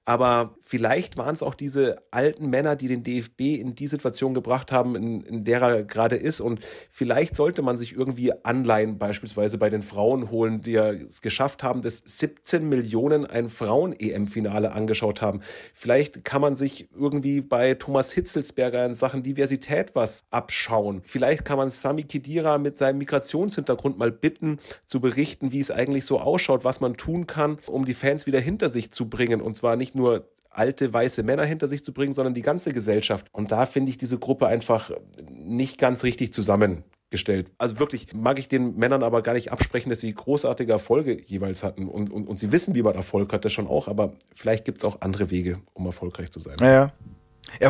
Aber 0.05 0.57
vielleicht 0.63 1.19
waren 1.19 1.35
es 1.35 1.43
auch 1.43 1.55
diese 1.55 1.99
alten 2.11 2.49
Männer, 2.49 2.77
die 2.77 2.89
den 2.89 3.05
DFB 3.05 3.41
in 3.41 3.75
die 3.75 3.89
Situation 3.89 4.33
gebracht 4.33 4.73
haben, 4.73 4.97
in, 4.97 5.21
in 5.23 5.45
der 5.45 5.61
er 5.61 5.83
gerade 5.83 6.17
ist. 6.17 6.41
Und 6.41 6.61
vielleicht 6.91 7.37
sollte 7.37 7.63
man 7.63 7.77
sich 7.77 7.95
irgendwie 7.95 8.33
Anleihen 8.45 8.99
beispielsweise 8.99 9.59
bei 9.59 9.71
den 9.71 9.83
Frauen 9.83 10.31
holen, 10.31 10.63
die 10.63 10.73
ja 10.73 10.93
es 10.93 11.21
geschafft 11.21 11.63
haben, 11.63 11.83
dass 11.83 12.03
17 12.05 12.69
Millionen 12.69 13.27
ein 13.27 13.49
Frauen-EM-Finale 13.49 14.73
angeschaut 14.73 15.21
haben. 15.21 15.41
Vielleicht 15.75 16.25
kann 16.25 16.41
man 16.41 16.55
sich 16.55 16.89
irgendwie 16.95 17.41
bei 17.41 17.75
Thomas 17.75 18.13
Hitzelsberger 18.13 18.87
in 18.87 18.95
Sachen 18.95 19.23
Diversität 19.23 19.95
was 19.95 20.21
abschauen. 20.31 21.03
Vielleicht 21.05 21.45
kann 21.45 21.59
man 21.59 21.69
Sami 21.69 22.05
Kidira 22.05 22.59
mit 22.59 22.68
seinem 22.77 22.99
Migrationshintergrund 22.99 23.99
mal 23.99 24.11
bitten, 24.11 24.59
zu 24.85 25.01
berichten, 25.01 25.53
wie 25.53 25.61
es 25.61 25.71
eigentlich 25.71 26.05
so 26.05 26.21
ausschaut, 26.21 26.65
was 26.65 26.81
man 26.81 26.97
tun 26.97 27.27
kann, 27.27 27.59
um 27.67 27.85
die 27.85 27.95
Fans 27.95 28.27
wieder 28.27 28.41
hinter 28.41 28.69
sich 28.69 28.91
zu 28.91 29.09
bringen. 29.09 29.41
Und 29.41 29.57
zwar 29.57 29.77
nicht 29.77 29.95
nur 29.95 30.29
alte 30.51 30.93
weiße 30.93 31.23
Männer 31.23 31.45
hinter 31.45 31.69
sich 31.69 31.85
zu 31.85 31.93
bringen, 31.93 32.13
sondern 32.13 32.35
die 32.35 32.43
ganze 32.43 32.73
Gesellschaft. 32.73 33.27
Und 33.33 33.53
da 33.53 33.65
finde 33.65 33.91
ich 33.91 33.99
diese 33.99 34.19
Gruppe 34.19 34.49
einfach 34.49 34.91
nicht 35.31 35.79
ganz 35.79 36.03
richtig 36.03 36.33
zusammengestellt. 36.33 37.53
Also 37.59 37.79
wirklich 37.79 38.13
mag 38.13 38.39
ich 38.39 38.49
den 38.49 38.77
Männern 38.77 39.03
aber 39.03 39.23
gar 39.23 39.35
nicht 39.35 39.53
absprechen, 39.53 39.91
dass 39.91 40.01
sie 40.01 40.13
großartige 40.13 40.73
Erfolge 40.73 41.23
jeweils 41.25 41.63
hatten. 41.63 41.89
Und, 41.89 42.11
und, 42.11 42.27
und 42.27 42.39
sie 42.39 42.51
wissen, 42.51 42.75
wie 42.75 42.83
man 42.83 42.95
Erfolg 42.95 43.33
hat, 43.33 43.45
das 43.45 43.53
schon 43.53 43.69
auch, 43.69 43.89
aber 43.89 44.13
vielleicht 44.35 44.65
gibt 44.65 44.79
es 44.79 44.85
auch 44.85 45.01
andere 45.01 45.31
Wege, 45.31 45.61
um 45.75 45.87
erfolgreich 45.87 46.31
zu 46.33 46.41
sein. 46.41 46.57
Ja, 46.61 46.73
ja, 46.73 46.93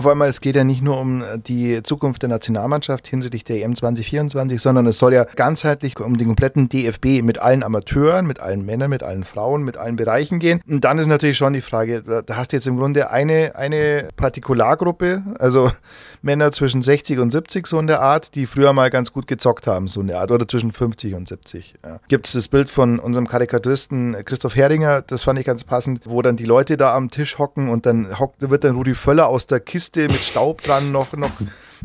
vor 0.03 0.11
allem, 0.11 0.23
es 0.23 0.41
geht 0.41 0.57
ja 0.57 0.65
nicht 0.65 0.83
nur 0.83 1.01
um 1.01 1.23
äh, 1.23 1.39
die 1.39 1.83
Zukunft 1.83 2.23
der 2.23 2.29
Nationalmannschaft 2.29 3.07
hinsichtlich 3.07 3.45
der 3.45 3.63
EM 3.63 3.77
2024, 3.77 4.61
sondern 4.61 4.87
es 4.87 4.99
soll 4.99 5.15
ja 5.15 5.25
ganzheitlich 5.25 5.99
um 6.01 6.17
den 6.17 6.27
kompletten 6.27 6.69
DFB 6.69 7.23
mit 7.23 7.39
allen 7.39 7.63
Amateuren, 7.63 8.27
mit 8.27 8.41
allen 8.41 8.65
Männern, 8.65 8.91
mit 8.91 9.03
allen 9.03 9.25
Frauen, 9.25 9.63
mit 9.63 9.77
allen 9.77 9.97
Bereichen 9.97 10.39
gehen. 10.39 10.61
Und 10.69 10.85
dann 10.85 10.99
ist 10.99 11.07
natürlich 11.07 11.37
schon 11.37 11.53
die 11.53 11.61
Frage, 11.61 12.03
da 12.03 12.37
hast 12.37 12.53
du 12.53 12.57
jetzt 12.57 12.67
im 12.67 12.77
Grunde 12.77 13.11
eine, 13.11 13.57
eine 13.57 14.09
Partikulargruppe, 14.17 15.23
also 15.39 15.71
Männer 16.23 16.53
zwischen 16.53 16.83
60 16.83 17.19
und 17.19 17.31
70 17.31 17.67
so 17.67 17.79
in 17.79 17.87
der 17.87 18.01
Art, 18.01 18.35
die 18.35 18.47
früher 18.47 18.73
mal 18.73 18.91
ganz 18.91 19.13
gut 19.13 19.27
gezockt 19.27 19.67
haben, 19.67 19.89
so 19.89 20.01
in 20.01 20.09
der 20.09 20.21
Art, 20.21 20.31
oder 20.31 20.47
zwischen 20.47 20.73
50 20.73 21.15
und 21.15 21.29
70. 21.29 21.75
Ja. 21.85 22.01
Gibt 22.09 22.27
es 22.27 22.33
das 22.33 22.49
Bild 22.49 22.71
von 22.71 22.99
unserem 22.99 23.29
Karikaturisten 23.29 24.17
Christoph 24.25 24.57
Heringer, 24.57 25.03
das 25.03 25.23
fand 25.23 25.39
ich 25.39 25.47
ganz 25.47 25.65
passend, 25.65 26.03
wo 26.07 26.23
dann 26.23 26.37
die 26.37 26.45
Leute 26.45 26.77
da 26.77 26.95
am 26.95 27.11
Tisch 27.11 27.39
hocken 27.39 27.69
und 27.69 27.87
dann 27.87 28.19
hockt, 28.19 28.51
wird 28.51 28.65
dann 28.65 28.75
Rudi 28.75 28.95
Völler 28.95 29.29
aus 29.29 29.47
der 29.47 29.61
Kiste 29.69 30.09
mit 30.09 30.17
Staub 30.17 30.63
dran 30.63 30.91
noch, 30.93 31.13
noch, 31.13 31.31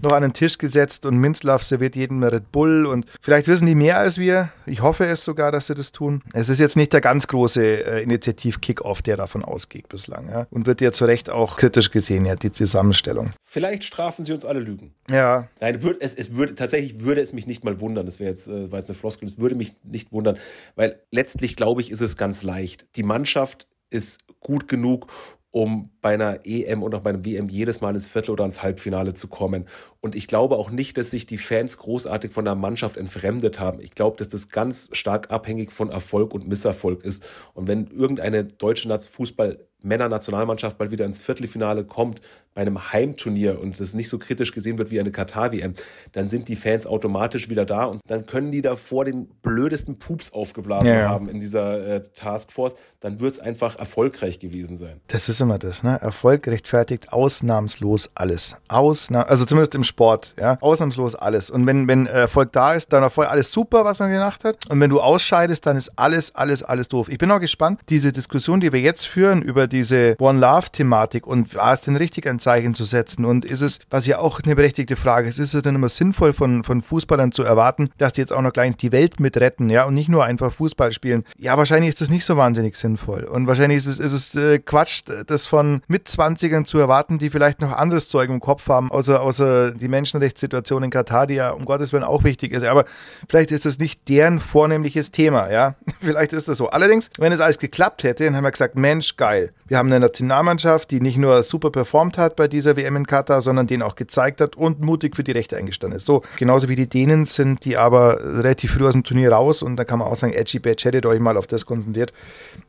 noch 0.02 0.14
an 0.14 0.22
den 0.22 0.32
Tisch 0.32 0.58
gesetzt 0.58 1.06
und 1.06 1.18
Minzlaff 1.18 1.64
serviert 1.64 1.98
jedem 1.98 2.24
Red 2.24 2.50
Bull 2.54 2.86
und 2.86 3.06
vielleicht 3.22 3.50
wissen 3.50 3.66
die 3.66 3.76
mehr 3.76 3.98
als 3.98 4.18
wir. 4.18 4.54
Ich 4.66 4.82
hoffe 4.82 5.06
es 5.06 5.26
sogar, 5.26 5.52
dass 5.52 5.68
sie 5.68 5.76
das 5.76 5.92
tun. 5.92 6.24
Es 6.32 6.48
ist 6.48 6.62
jetzt 6.62 6.78
nicht 6.78 6.94
der 6.94 7.02
ganz 7.02 7.28
große 7.28 7.86
äh, 7.86 8.04
Initiativ-Kick-Off, 8.04 9.02
der 9.02 9.18
davon 9.18 9.44
ausgeht 9.44 9.90
bislang. 9.90 10.30
Ja? 10.30 10.48
Und 10.50 10.66
wird 10.66 10.80
ja 10.80 10.94
zu 10.94 11.04
Recht 11.04 11.30
auch 11.30 11.58
kritisch 11.58 11.92
gesehen, 11.92 12.26
ja, 12.26 12.36
die 12.36 12.54
Zusammenstellung. 12.54 13.32
Vielleicht 13.44 13.84
strafen 13.84 14.24
sie 14.24 14.32
uns 14.32 14.46
alle 14.46 14.62
Lügen. 14.62 14.96
Ja. 15.12 15.50
Nein, 15.60 15.80
es, 16.00 16.14
es 16.14 16.38
würde, 16.38 16.56
tatsächlich 16.56 17.02
würde 17.02 17.20
es 17.20 17.34
mich 17.34 17.48
nicht 17.48 17.66
mal 17.66 17.82
wundern. 17.82 18.06
Das 18.06 18.22
wäre 18.22 18.30
jetzt, 18.30 18.48
äh, 18.48 18.72
war 18.72 18.80
jetzt 18.80 18.90
eine 18.90 18.98
Floskel, 18.98 19.28
es 19.28 19.40
würde 19.40 19.56
mich 19.56 19.76
nicht 19.84 20.14
wundern, 20.14 20.38
weil 20.76 21.02
letztlich, 21.12 21.58
glaube 21.58 21.82
ich, 21.82 21.92
ist 21.92 22.02
es 22.02 22.16
ganz 22.16 22.44
leicht. 22.44 22.88
Die 22.96 23.04
Mannschaft 23.04 23.68
ist 23.90 24.22
gut 24.40 24.70
genug, 24.70 25.08
um 25.54 25.92
bei 26.02 26.16
einer 26.16 26.40
EM 26.46 26.82
und 26.82 26.96
auch 26.96 27.02
bei 27.02 27.12
einem 27.12 27.24
WM 27.24 27.48
jedes 27.48 27.80
Mal 27.80 27.94
ins 27.94 28.08
Viertel 28.08 28.32
oder 28.32 28.44
ins 28.44 28.64
Halbfinale 28.64 29.14
zu 29.14 29.28
kommen. 29.28 29.68
Und 30.02 30.16
ich 30.16 30.26
glaube 30.26 30.58
auch 30.58 30.72
nicht, 30.72 30.98
dass 30.98 31.12
sich 31.12 31.28
die 31.28 31.38
Fans 31.38 31.78
großartig 31.78 32.34
von 32.34 32.44
der 32.44 32.56
Mannschaft 32.56 32.98
entfremdet 32.98 33.60
haben. 33.60 33.80
Ich 33.80 33.92
glaube, 33.92 34.18
dass 34.18 34.30
das 34.30 34.50
ganz 34.50 34.90
stark 34.94 35.30
abhängig 35.30 35.72
von 35.72 35.92
Erfolg 35.92 36.34
und 36.34 36.48
Misserfolg 36.48 37.06
ist. 37.06 37.24
Und 37.54 37.68
wenn 37.68 37.86
irgendeine 37.86 38.46
deutsche 38.46 38.90
Fußball 39.00 39.60
Männernationalmannschaft 39.84 40.78
bald 40.78 40.92
wieder 40.92 41.06
ins 41.06 41.20
Viertelfinale 41.20 41.84
kommt 41.84 42.22
bei 42.54 42.62
einem 42.62 42.92
Heimturnier 42.92 43.60
und 43.60 43.80
das 43.80 43.94
nicht 43.94 44.10
so 44.10 44.20
kritisch 44.20 44.52
gesehen 44.52 44.78
wird 44.78 44.92
wie 44.92 45.00
eine 45.00 45.12
Katar-WM, 45.12 45.74
dann 46.12 46.28
sind 46.28 46.48
die 46.50 46.56
Fans 46.56 46.86
automatisch 46.86 47.50
wieder 47.50 47.66
da 47.66 47.86
und 47.86 48.00
dann 48.08 48.26
können 48.26 48.52
die 48.52 48.62
da 48.62 48.76
vor 48.76 49.06
den 49.06 49.28
blödesten 49.42 49.98
Pups 49.98 50.32
aufgeblasen 50.32 50.88
ja, 50.88 51.00
ja. 51.00 51.10
haben 51.10 51.30
in 51.30 51.40
dieser 51.40 51.96
äh, 51.96 52.04
Taskforce. 52.16 52.76
Dann 53.00 53.20
wird 53.20 53.34
es 53.34 53.40
einfach 53.40 53.78
erfolgreich 53.78 54.40
gewesen 54.40 54.78
sein. 54.78 55.02
Das 55.08 55.30
ist 55.30 55.42
immer 55.42 55.58
das, 55.58 55.84
ne? 55.84 56.00
Erfolg 56.00 56.48
rechtfertigt 56.48 57.12
ausnahmslos 57.12 58.12
alles. 58.16 58.56
Ausna 58.68 59.24
also 59.24 59.46
zumindest 59.46 59.76
im 59.76 59.84
Sport, 59.84 60.36
ja. 60.40 60.58
Ausnahmslos 60.62 61.16
alles. 61.16 61.50
Und 61.50 61.66
wenn, 61.66 61.88
wenn 61.88 62.06
Erfolg 62.06 62.52
da 62.52 62.74
ist, 62.74 62.94
dann 62.94 63.04
Erfolg 63.04 63.30
alles 63.30 63.52
super, 63.52 63.84
was 63.84 64.00
man 64.00 64.12
gemacht 64.12 64.44
hat. 64.44 64.70
Und 64.70 64.80
wenn 64.80 64.90
du 64.90 65.02
ausscheidest, 65.02 65.66
dann 65.66 65.76
ist 65.76 65.92
alles, 65.98 66.36
alles, 66.36 66.64
alles 66.64 66.88
doof. 66.88 67.10
Ich 67.10 67.18
bin 67.18 67.32
auch 67.32 67.40
gespannt, 67.40 67.82
diese 67.90 68.12
Diskussion, 68.12 68.60
die 68.60 68.72
wir 68.72 68.80
jetzt 68.80 69.08
führen 69.08 69.42
über 69.42 69.68
diese 69.74 70.16
One 70.20 70.40
Love-Thematik 70.40 71.28
und 71.28 71.56
war 71.56 71.74
es 71.74 71.82
denn 71.82 71.96
richtig, 71.96 72.28
ein 72.28 72.40
Zeichen 72.40 72.74
zu 72.74 72.86
setzen? 72.86 73.26
Und 73.26 73.44
ist 73.44 73.62
es, 73.62 73.80
was 73.90 74.06
ja 74.06 74.20
auch 74.20 74.40
eine 74.44 74.56
berechtigte 74.56 74.96
Frage 74.96 75.28
ist, 75.28 75.40
ist 75.40 75.54
es 75.54 75.62
denn 75.62 75.76
immer 75.76 75.90
sinnvoll 75.90 76.32
von, 76.32 76.64
von 76.64 76.82
Fußballern 76.82 77.32
zu 77.32 77.44
erwarten, 77.44 77.90
dass 77.98 78.14
die 78.14 78.22
jetzt 78.22 78.32
auch 78.32 78.42
noch 78.42 78.54
gleich 78.54 78.78
die 78.78 78.92
Welt 78.92 79.20
mitretten, 79.20 79.70
ja, 79.70 79.84
und 79.84 79.94
nicht 79.94 80.10
nur 80.10 80.24
einfach 80.24 80.54
Fußball 80.54 80.92
spielen? 80.94 81.26
Ja, 81.38 81.58
wahrscheinlich 81.58 81.90
ist 81.90 82.02
das 82.02 82.10
nicht 82.10 82.26
so 82.26 82.38
wahnsinnig 82.38 82.78
sinnvoll. 82.78 83.24
Und 83.24 83.48
wahrscheinlich 83.48 83.78
ist 83.78 83.88
es, 83.88 84.00
ist 84.00 84.14
es 84.14 84.36
äh, 84.36 84.60
Quatsch, 84.60 85.04
das 85.28 85.48
von 85.48 85.82
Mitzwanzigern 85.88 86.66
zu 86.66 86.78
erwarten, 86.78 87.18
die 87.18 87.30
vielleicht 87.30 87.60
noch 87.60 87.72
anderes 87.72 88.08
Zeug 88.08 88.30
im 88.30 88.40
Kopf 88.40 88.68
haben, 88.68 88.92
außer, 88.92 89.22
außer 89.22 89.72
die 89.72 89.88
Menschenrechtssituation 89.88 90.84
in 90.84 90.92
Katar, 90.92 91.28
die 91.28 91.36
ja 91.36 91.50
um 91.50 91.66
Gottes 91.66 91.92
Willen 91.94 92.04
auch 92.04 92.24
wichtig 92.24 92.54
ist. 92.54 92.64
Aber 92.64 92.86
vielleicht 93.28 93.52
ist 93.52 93.66
das 93.66 93.80
nicht 93.80 94.08
deren 94.08 94.40
vornehmliches 94.40 95.12
Thema, 95.12 95.52
ja. 95.52 95.76
vielleicht 96.02 96.34
ist 96.34 96.48
das 96.48 96.58
so. 96.58 96.70
Allerdings, 96.70 97.10
wenn 97.18 97.32
es 97.32 97.40
alles 97.40 97.58
geklappt 97.58 98.04
hätte, 98.04 98.26
dann 98.26 98.36
haben 98.36 98.44
wir 98.44 98.52
gesagt, 98.52 98.76
Mensch, 98.76 99.18
geil. 99.18 99.52
Wir 99.74 99.80
haben 99.80 99.92
eine 99.92 100.02
Nationalmannschaft, 100.02 100.92
die 100.92 101.02
nicht 101.02 101.18
nur 101.18 101.42
super 101.42 101.72
performt 101.72 102.20
hat 102.20 102.36
bei 102.36 102.48
dieser 102.48 102.78
WM 102.78 102.96
in 102.96 103.08
Katar, 103.08 103.42
sondern 103.42 103.66
den 103.66 103.82
auch 103.82 103.96
gezeigt 103.96 104.40
hat 104.40 104.56
und 104.56 104.82
mutig 104.82 105.16
für 105.16 105.24
die 105.24 105.32
Rechte 105.32 105.58
eingestanden 105.58 105.98
ist. 105.98 106.06
So, 106.06 106.22
genauso 106.38 106.70
wie 106.70 106.76
die 106.76 106.88
Dänen 106.88 107.26
sind 107.26 107.66
die 107.66 107.76
aber 107.76 108.20
relativ 108.24 108.74
früh 108.74 108.86
aus 108.86 108.94
dem 108.94 109.04
Turnier 109.04 109.32
raus 109.32 109.64
und 109.64 109.76
da 109.78 109.84
kann 109.84 109.98
man 109.98 110.08
auch 110.08 110.16
sagen, 110.16 110.32
edgy 110.32 110.60
badge, 110.60 110.84
hättet 110.86 111.08
euch 111.08 111.20
mal 111.20 111.38
auf 111.38 111.48
das 111.48 111.66
konzentriert, 111.66 112.14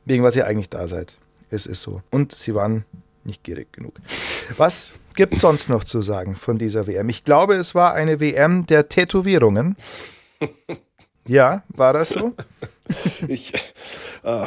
wegen 0.06 0.24
was 0.24 0.34
ihr 0.34 0.46
eigentlich 0.46 0.70
da 0.70 0.88
seid. 0.88 1.18
Es 1.50 1.66
ist 1.66 1.82
so. 1.82 2.00
Und 2.10 2.32
sie 2.32 2.54
waren 2.54 2.86
nicht 3.22 3.44
gierig 3.44 3.70
genug. 3.74 4.00
Was 4.56 4.94
gibt 5.14 5.34
es 5.34 5.42
sonst 5.42 5.68
noch 5.68 5.84
zu 5.84 6.00
sagen 6.00 6.36
von 6.36 6.56
dieser 6.56 6.86
WM? 6.86 7.10
Ich 7.10 7.22
glaube, 7.22 7.52
es 7.52 7.74
war 7.74 7.92
eine 7.92 8.18
WM 8.18 8.64
der 8.64 8.88
Tätowierungen. 8.88 9.76
Ja, 11.26 11.62
war 11.68 11.92
das 11.92 12.10
so? 12.10 12.34
ich, 13.28 13.52
äh, 14.22 14.44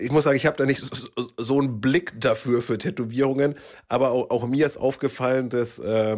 ich 0.00 0.10
muss 0.10 0.24
sagen, 0.24 0.36
ich 0.36 0.46
habe 0.46 0.56
da 0.56 0.66
nicht 0.66 0.80
so, 0.80 1.08
so, 1.36 1.60
einen 1.60 1.80
Blick 1.80 2.20
dafür 2.20 2.60
für 2.60 2.76
Tätowierungen, 2.76 3.54
aber 3.88 4.10
auch, 4.10 4.30
auch 4.30 4.46
mir 4.48 4.66
ist 4.66 4.78
aufgefallen, 4.78 5.48
dass 5.48 5.78
äh, 5.78 6.16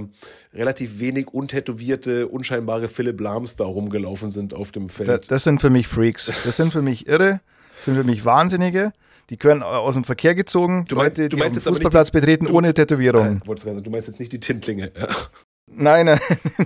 relativ 0.55 1.01
wenig 1.01 1.29
untätowierte, 1.29 2.29
unscheinbare 2.29 2.89
Philipp 2.89 3.21
Lahms 3.21 3.57
da 3.57 3.65
rumgelaufen 3.65 4.31
sind 4.31 4.55
auf 4.55 4.73
dem 4.73 4.89
Feld. 4.89 5.09
Das, 5.09 5.21
das 5.27 5.45
sind 5.45 5.61
für 5.61 5.71
mich 5.71 5.87
Freaks. 5.87 6.27
Das 6.45 6.57
sind 6.57 6.73
für 6.73 6.83
mich 6.83 7.07
Irre. 7.07 7.41
Das 7.77 7.85
sind 7.85 7.97
für 7.97 8.05
mich 8.05 8.25
Wahnsinnige. 8.25 8.93
Die 9.31 9.37
können 9.37 9.63
aus 9.63 9.95
dem 9.95 10.05
Verkehr 10.05 10.35
gezogen, 10.35 10.87
du 10.89 10.97
meinst, 10.97 11.19
Leute, 11.19 11.29
du 11.29 11.37
die 11.37 11.43
meinst 11.43 11.57
den 11.59 11.63
Fußballplatz 11.63 12.11
die, 12.11 12.19
betreten 12.19 12.47
du, 12.47 12.55
ohne 12.55 12.73
Tätowierung. 12.73 13.43
Äh, 13.47 13.83
du 13.83 13.91
meinst 13.91 14.09
jetzt 14.09 14.21
nicht 14.21 14.33
die 14.33 14.41
Tintlinge. 14.41 14.91
Ja. 14.99 15.07
Nein, 15.71 16.07
nein, 16.07 16.19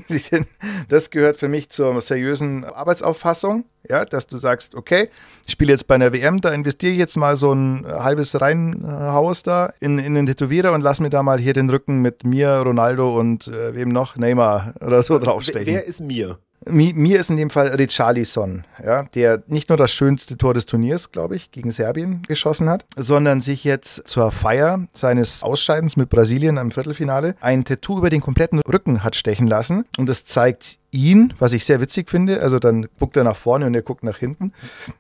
das 0.89 1.11
gehört 1.11 1.37
für 1.37 1.49
mich 1.49 1.69
zur 1.69 2.01
seriösen 2.01 2.65
Arbeitsauffassung, 2.65 3.65
ja, 3.89 4.05
dass 4.05 4.27
du 4.27 4.39
sagst, 4.39 4.75
okay, 4.75 5.11
ich 5.47 5.53
spiele 5.53 5.73
jetzt 5.73 5.87
bei 5.87 5.97
einer 5.97 6.13
WM, 6.13 6.41
da 6.41 6.51
investiere 6.53 6.93
ich 6.93 6.99
jetzt 6.99 7.17
mal 7.17 7.37
so 7.37 7.53
ein 7.53 7.87
halbes 7.87 8.41
Reihenhaus 8.41 9.43
da 9.43 9.73
in, 9.81 9.99
in 9.99 10.15
den 10.15 10.27
Tätowierer 10.27 10.73
und 10.73 10.81
lass 10.81 11.01
mir 11.01 11.11
da 11.11 11.23
mal 11.23 11.39
hier 11.39 11.53
den 11.53 11.69
Rücken 11.69 12.01
mit 12.01 12.25
mir, 12.25 12.63
Ronaldo 12.65 13.19
und 13.19 13.49
äh, 13.49 13.75
wem 13.75 13.91
noch, 13.91 14.17
Neymar 14.17 14.75
oder 14.81 15.03
so 15.03 15.19
draufstechen. 15.19 15.67
Wer 15.67 15.85
ist 15.85 16.01
mir? 16.01 16.39
Mir 16.65 17.21
ist 17.21 17.31
in 17.31 17.37
dem 17.37 17.51
Fall 17.51 17.69
Richarlison, 17.69 18.65
ja, 18.85 19.05
der 19.15 19.43
nicht 19.47 19.69
nur 19.69 19.79
das 19.79 19.93
schönste 19.93 20.37
Tor 20.37 20.55
des 20.55 20.67
Turniers, 20.67 21.11
glaube 21.11 21.37
ich, 21.37 21.51
gegen 21.51 21.71
Serbien 21.71 22.23
geschossen 22.23 22.69
hat, 22.69 22.85
sondern 22.97 23.41
sich 23.41 23.65
jetzt 23.65 24.07
zur 24.07 24.31
Feier 24.31 24.87
seines 24.95 25.43
Ausscheidens 25.43 25.97
mit 25.97 26.09
Brasilien 26.09 26.57
im 26.59 26.71
Viertelfinale 26.71 27.35
ein 27.41 27.65
Tattoo 27.65 27.99
über 27.99 28.11
den 28.11 28.21
kompletten 28.21 28.61
Rücken 28.61 29.03
hat 29.03 29.17
stechen 29.17 29.47
lassen. 29.47 29.85
Und 29.99 30.09
das 30.09 30.25
zeigt 30.25 30.79
ihn, 30.93 31.33
was 31.39 31.55
ich 31.55 31.65
sehr 31.65 31.81
witzig 31.81 32.09
finde. 32.09 32.41
Also 32.41 32.59
dann 32.59 32.87
guckt 32.99 33.17
er 33.17 33.25
nach 33.25 33.37
vorne 33.37 33.67
und 33.67 33.75
er 33.75 33.83
guckt 33.83 34.05
nach 34.05 34.19
hinten. 34.19 34.53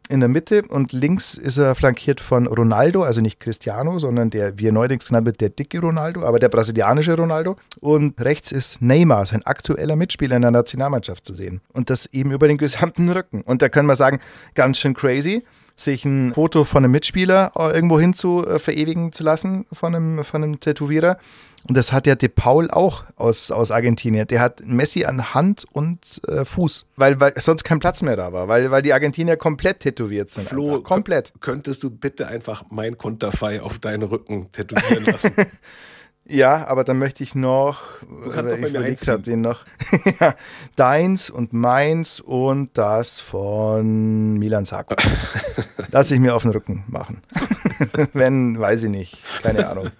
In 0.08 0.20
der 0.20 0.28
Mitte 0.28 0.62
und 0.68 0.92
links 0.92 1.34
ist 1.34 1.58
er 1.58 1.74
flankiert 1.74 2.20
von 2.20 2.46
Ronaldo, 2.46 3.02
also 3.02 3.20
nicht 3.20 3.38
Cristiano, 3.38 3.98
sondern 3.98 4.30
der, 4.30 4.58
wie 4.58 4.68
er 4.68 4.72
neuerdings 4.72 5.06
genannt 5.06 5.26
wird, 5.26 5.40
der 5.40 5.50
dicke 5.50 5.80
Ronaldo, 5.80 6.24
aber 6.24 6.38
der 6.38 6.48
brasilianische 6.48 7.14
Ronaldo. 7.14 7.56
Und 7.80 8.20
rechts 8.20 8.50
ist 8.50 8.80
Neymar, 8.80 9.26
sein 9.26 9.42
aktueller 9.44 9.94
Mitspieler 9.94 10.36
in 10.36 10.42
der 10.42 10.50
Nationalmannschaft 10.50 11.26
zu 11.26 11.34
sehen. 11.34 11.60
Und 11.72 11.90
das 11.90 12.06
eben 12.06 12.32
über 12.32 12.48
den 12.48 12.58
gesamten 12.58 13.08
Rücken. 13.10 13.42
Und 13.42 13.62
da 13.62 13.68
können 13.68 13.86
wir 13.86 13.96
sagen, 13.96 14.18
ganz 14.54 14.78
schön 14.78 14.94
crazy 14.94 15.44
sich 15.76 16.04
ein 16.04 16.34
Foto 16.34 16.64
von 16.64 16.84
einem 16.84 16.92
Mitspieler 16.92 17.52
äh, 17.56 17.74
irgendwo 17.74 17.98
hin 17.98 18.14
zu 18.14 18.46
äh, 18.46 18.58
verewigen 18.58 19.12
zu 19.12 19.22
lassen 19.24 19.66
von 19.72 19.94
einem, 19.94 20.24
von 20.24 20.42
einem 20.42 20.60
Tätowierer. 20.60 21.18
Und 21.68 21.76
das 21.76 21.92
hat 21.92 22.06
ja 22.06 22.14
De 22.14 22.28
Paul 22.28 22.70
auch 22.70 23.04
aus, 23.16 23.50
aus 23.50 23.70
Argentinien. 23.70 24.26
Der 24.26 24.40
hat 24.40 24.62
Messi 24.64 25.04
an 25.04 25.32
Hand 25.34 25.64
und 25.72 26.20
äh, 26.26 26.44
Fuß, 26.44 26.86
weil, 26.96 27.20
weil 27.20 27.34
sonst 27.36 27.64
kein 27.64 27.78
Platz 27.78 28.02
mehr 28.02 28.16
da 28.16 28.32
war, 28.32 28.48
weil, 28.48 28.70
weil 28.70 28.82
die 28.82 28.92
Argentinier 28.92 29.36
komplett 29.36 29.80
tätowiert 29.80 30.30
sind. 30.30 30.48
Flo, 30.48 30.68
einfach. 30.68 30.84
komplett. 30.84 31.32
Könntest 31.40 31.82
du 31.82 31.90
bitte 31.90 32.26
einfach 32.26 32.64
mein 32.70 32.98
Konterfei 32.98 33.62
auf 33.62 33.78
deinen 33.78 34.02
Rücken 34.02 34.50
tätowieren 34.52 35.04
lassen? 35.04 35.32
Ja, 36.24 36.66
aber 36.66 36.84
dann 36.84 36.98
möchte 36.98 37.22
ich 37.24 37.34
noch, 37.34 37.82
du 38.00 38.30
kannst 38.30 38.52
äh, 38.52 38.56
ich 38.56 38.68
überlegt 38.68 39.08
habe, 39.08 39.36
noch. 39.36 39.64
ja, 40.20 40.34
deins 40.76 41.30
und 41.30 41.52
meins 41.52 42.20
und 42.20 42.70
das 42.74 43.18
von 43.18 44.38
Milan 44.38 44.64
Sarko. 44.64 44.94
Lass 45.90 46.10
ich 46.10 46.20
mir 46.20 46.34
auf 46.34 46.42
den 46.42 46.52
Rücken 46.52 46.84
machen. 46.86 47.22
Wenn, 48.12 48.58
weiß 48.58 48.84
ich 48.84 48.90
nicht, 48.90 49.42
keine 49.42 49.68
Ahnung 49.68 49.90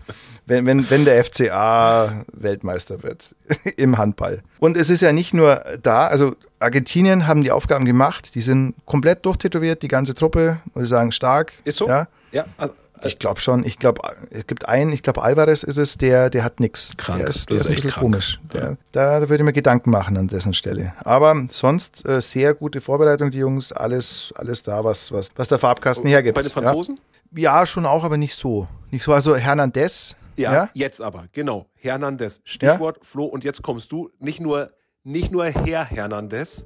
wenn, 0.47 0.67
wenn, 0.67 0.91
wenn 0.91 1.05
der 1.05 1.25
FCA 1.25 2.25
Weltmeister 2.33 3.03
wird 3.03 3.35
im 3.77 3.99
Handball. 3.99 4.43
Und 4.59 4.77
es 4.77 4.91
ist 4.91 5.01
ja 5.01 5.13
nicht 5.13 5.35
nur 5.35 5.63
da, 5.83 6.07
also 6.09 6.37
Argentinien 6.59 7.27
haben 7.27 7.43
die 7.43 7.51
Aufgaben 7.51 7.85
gemacht, 7.85 8.35
die 8.35 8.43
sind 8.43 8.75
komplett 8.85 9.25
durchtätowiert, 9.25 9.83
die 9.83 9.89
ganze 9.89 10.15
Truppe, 10.15 10.61
muss 10.75 10.85
ich 10.85 10.91
sagen, 10.91 11.13
stark. 11.13 11.53
Ist 11.65 11.79
so? 11.79 11.89
Ja. 11.89 12.09
ja 12.33 12.45
also, 12.57 12.75
ich 13.05 13.19
glaube 13.19 13.41
schon. 13.41 13.65
Ich 13.65 13.79
glaube, 13.79 14.01
es 14.31 14.47
gibt 14.47 14.69
einen, 14.69 14.93
ich 14.93 15.03
glaube, 15.03 15.23
Alvarez 15.23 15.63
ist 15.63 15.77
es, 15.77 15.99
der, 15.99 16.31
der 16.31 16.45
hat 16.45 16.61
nichts. 16.61 16.97
Krank. 16.97 17.21
Der 17.21 17.29
ist, 17.29 17.49
der 17.49 17.57
ist, 17.57 17.63
ist 17.63 17.69
ein 17.69 17.75
bisschen 17.75 17.91
krank. 17.91 18.03
komisch. 18.03 18.41
Der, 18.53 18.77
da, 18.93 19.21
da 19.21 19.29
würde 19.29 19.43
ich 19.43 19.45
mir 19.45 19.53
Gedanken 19.53 19.91
machen 19.91 20.17
an 20.17 20.29
dessen 20.29 20.55
Stelle. 20.55 20.95
Aber 21.05 21.47
sonst 21.51 22.07
äh, 22.07 22.21
sehr 22.21 22.55
gute 22.55 22.81
Vorbereitung, 22.81 23.31
die 23.31 23.39
Jungs. 23.39 23.73
Alles, 23.73 24.33
alles 24.37 24.63
da, 24.63 24.85
was, 24.85 25.13
was, 25.13 25.31
was 25.37 25.49
der 25.49 25.59
Farbkasten 25.59 26.09
hergibt. 26.09 26.35
Bei 26.35 26.43
den 26.43 26.51
Franzosen? 26.51 26.99
Ja? 27.33 27.61
ja, 27.61 27.67
schon 27.67 27.87
auch, 27.87 28.05
aber 28.05 28.17
nicht 28.17 28.35
so. 28.35 28.69
Nicht 28.91 29.05
so. 29.05 29.13
Also 29.13 29.37
Hernandez, 29.37 30.17
ja, 30.37 30.53
ja, 30.53 30.69
jetzt 30.75 31.01
aber, 31.01 31.27
genau. 31.33 31.67
Hernandez. 31.77 32.41
Stichwort, 32.45 32.99
ja? 32.99 33.05
Flo, 33.05 33.25
und 33.25 33.45
jetzt 33.45 33.63
kommst 33.63 33.93
du. 33.93 34.11
Nicht 34.19 34.41
nur, 34.41 34.71
nicht 35.05 35.31
nur 35.33 35.47
Herr 35.47 35.85
Hernandez. 35.85 36.65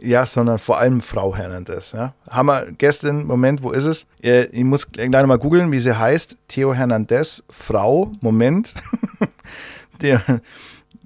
Ja, 0.00 0.26
sondern 0.26 0.58
vor 0.58 0.78
allem 0.78 1.00
Frau 1.00 1.34
Hernandez. 1.34 1.92
Ja. 1.92 2.14
Haben 2.28 2.46
wir 2.46 2.72
gestern, 2.72 3.24
Moment, 3.24 3.62
wo 3.62 3.70
ist 3.70 3.84
es? 3.84 4.06
Ich 4.20 4.64
muss 4.64 4.90
gleich 4.90 5.26
mal 5.26 5.38
googeln, 5.38 5.72
wie 5.72 5.80
sie 5.80 5.96
heißt. 5.96 6.36
Theo 6.48 6.74
Hernandez, 6.74 7.42
Frau, 7.48 8.12
Moment. 8.20 8.74
Der, 10.00 10.22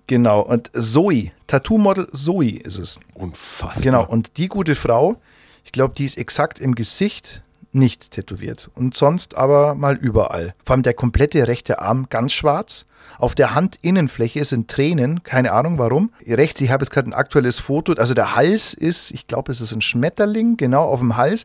genau, 0.07 0.41
und 0.41 0.71
Zoe, 0.75 1.33
Tattoo-Model 1.47 2.09
Zoe 2.13 2.59
ist 2.59 2.79
es. 2.79 3.01
Unfassbar. 3.15 3.83
Genau, 3.83 4.07
und 4.07 4.37
die 4.37 4.49
gute 4.49 4.75
Frau, 4.75 5.17
ich 5.65 5.73
glaube, 5.73 5.95
die 5.97 6.05
ist 6.05 6.19
exakt 6.19 6.59
im 6.59 6.75
Gesicht 6.75 7.43
nicht 7.73 8.11
tätowiert 8.11 8.71
und 8.75 8.97
sonst 8.97 9.37
aber 9.37 9.75
mal 9.75 9.97
überall. 9.97 10.55
Vor 10.65 10.75
allem 10.75 10.83
der 10.83 10.95
komplette 10.95 11.49
rechte 11.49 11.81
Arm 11.81 12.07
ganz 12.11 12.33
schwarz. 12.33 12.87
Auf 13.19 13.35
der 13.35 13.55
Handinnenfläche 13.55 14.45
sind 14.45 14.69
Tränen, 14.69 15.23
keine 15.23 15.53
Ahnung 15.53 15.79
warum. 15.79 16.13
Rechts, 16.27 16.61
ich 16.61 16.71
habe 16.71 16.83
jetzt 16.83 16.91
gerade 16.91 17.11
ein 17.11 17.15
aktuelles 17.15 17.59
Foto, 17.59 17.93
also 17.95 18.15
der 18.15 18.37
Hals 18.37 18.75
ist, 18.75 19.11
ich 19.11 19.27
glaube, 19.27 19.53
es 19.53 19.61
ist 19.61 19.73
ein 19.73 19.81
Schmetterling, 19.81 20.57
genau 20.57 20.85
auf 20.85 21.01
dem 21.01 21.17
Hals. 21.17 21.45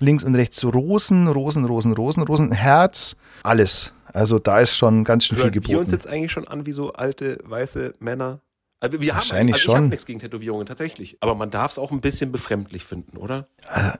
Links 0.00 0.24
und 0.24 0.34
rechts 0.34 0.64
Rosen, 0.64 1.28
Rosen, 1.28 1.64
Rosen, 1.64 1.92
Rosen, 1.92 2.22
Rosen, 2.24 2.52
Herz, 2.52 3.16
alles. 3.42 3.92
Also 4.12 4.38
da 4.38 4.60
ist 4.60 4.76
schon 4.76 5.04
ganz 5.04 5.26
schön 5.26 5.38
viel 5.38 5.50
geboten. 5.50 5.72
wir 5.72 5.78
uns 5.80 5.90
jetzt 5.90 6.08
eigentlich 6.08 6.32
schon 6.32 6.46
an 6.46 6.66
wie 6.66 6.72
so 6.72 6.92
alte 6.92 7.38
weiße 7.44 7.94
Männer? 7.98 8.40
Also 8.84 9.00
wir 9.00 9.14
Wahrscheinlich 9.14 9.54
haben, 9.54 9.60
also 9.60 9.64
schon. 9.64 9.72
Ich 9.72 9.76
habe 9.76 9.88
nichts 9.88 10.06
gegen 10.06 10.18
Tätowierungen, 10.18 10.66
tatsächlich. 10.66 11.16
Aber 11.20 11.34
man 11.34 11.50
darf 11.50 11.72
es 11.72 11.78
auch 11.78 11.90
ein 11.90 12.02
bisschen 12.02 12.30
befremdlich 12.32 12.84
finden, 12.84 13.16
oder? 13.16 13.48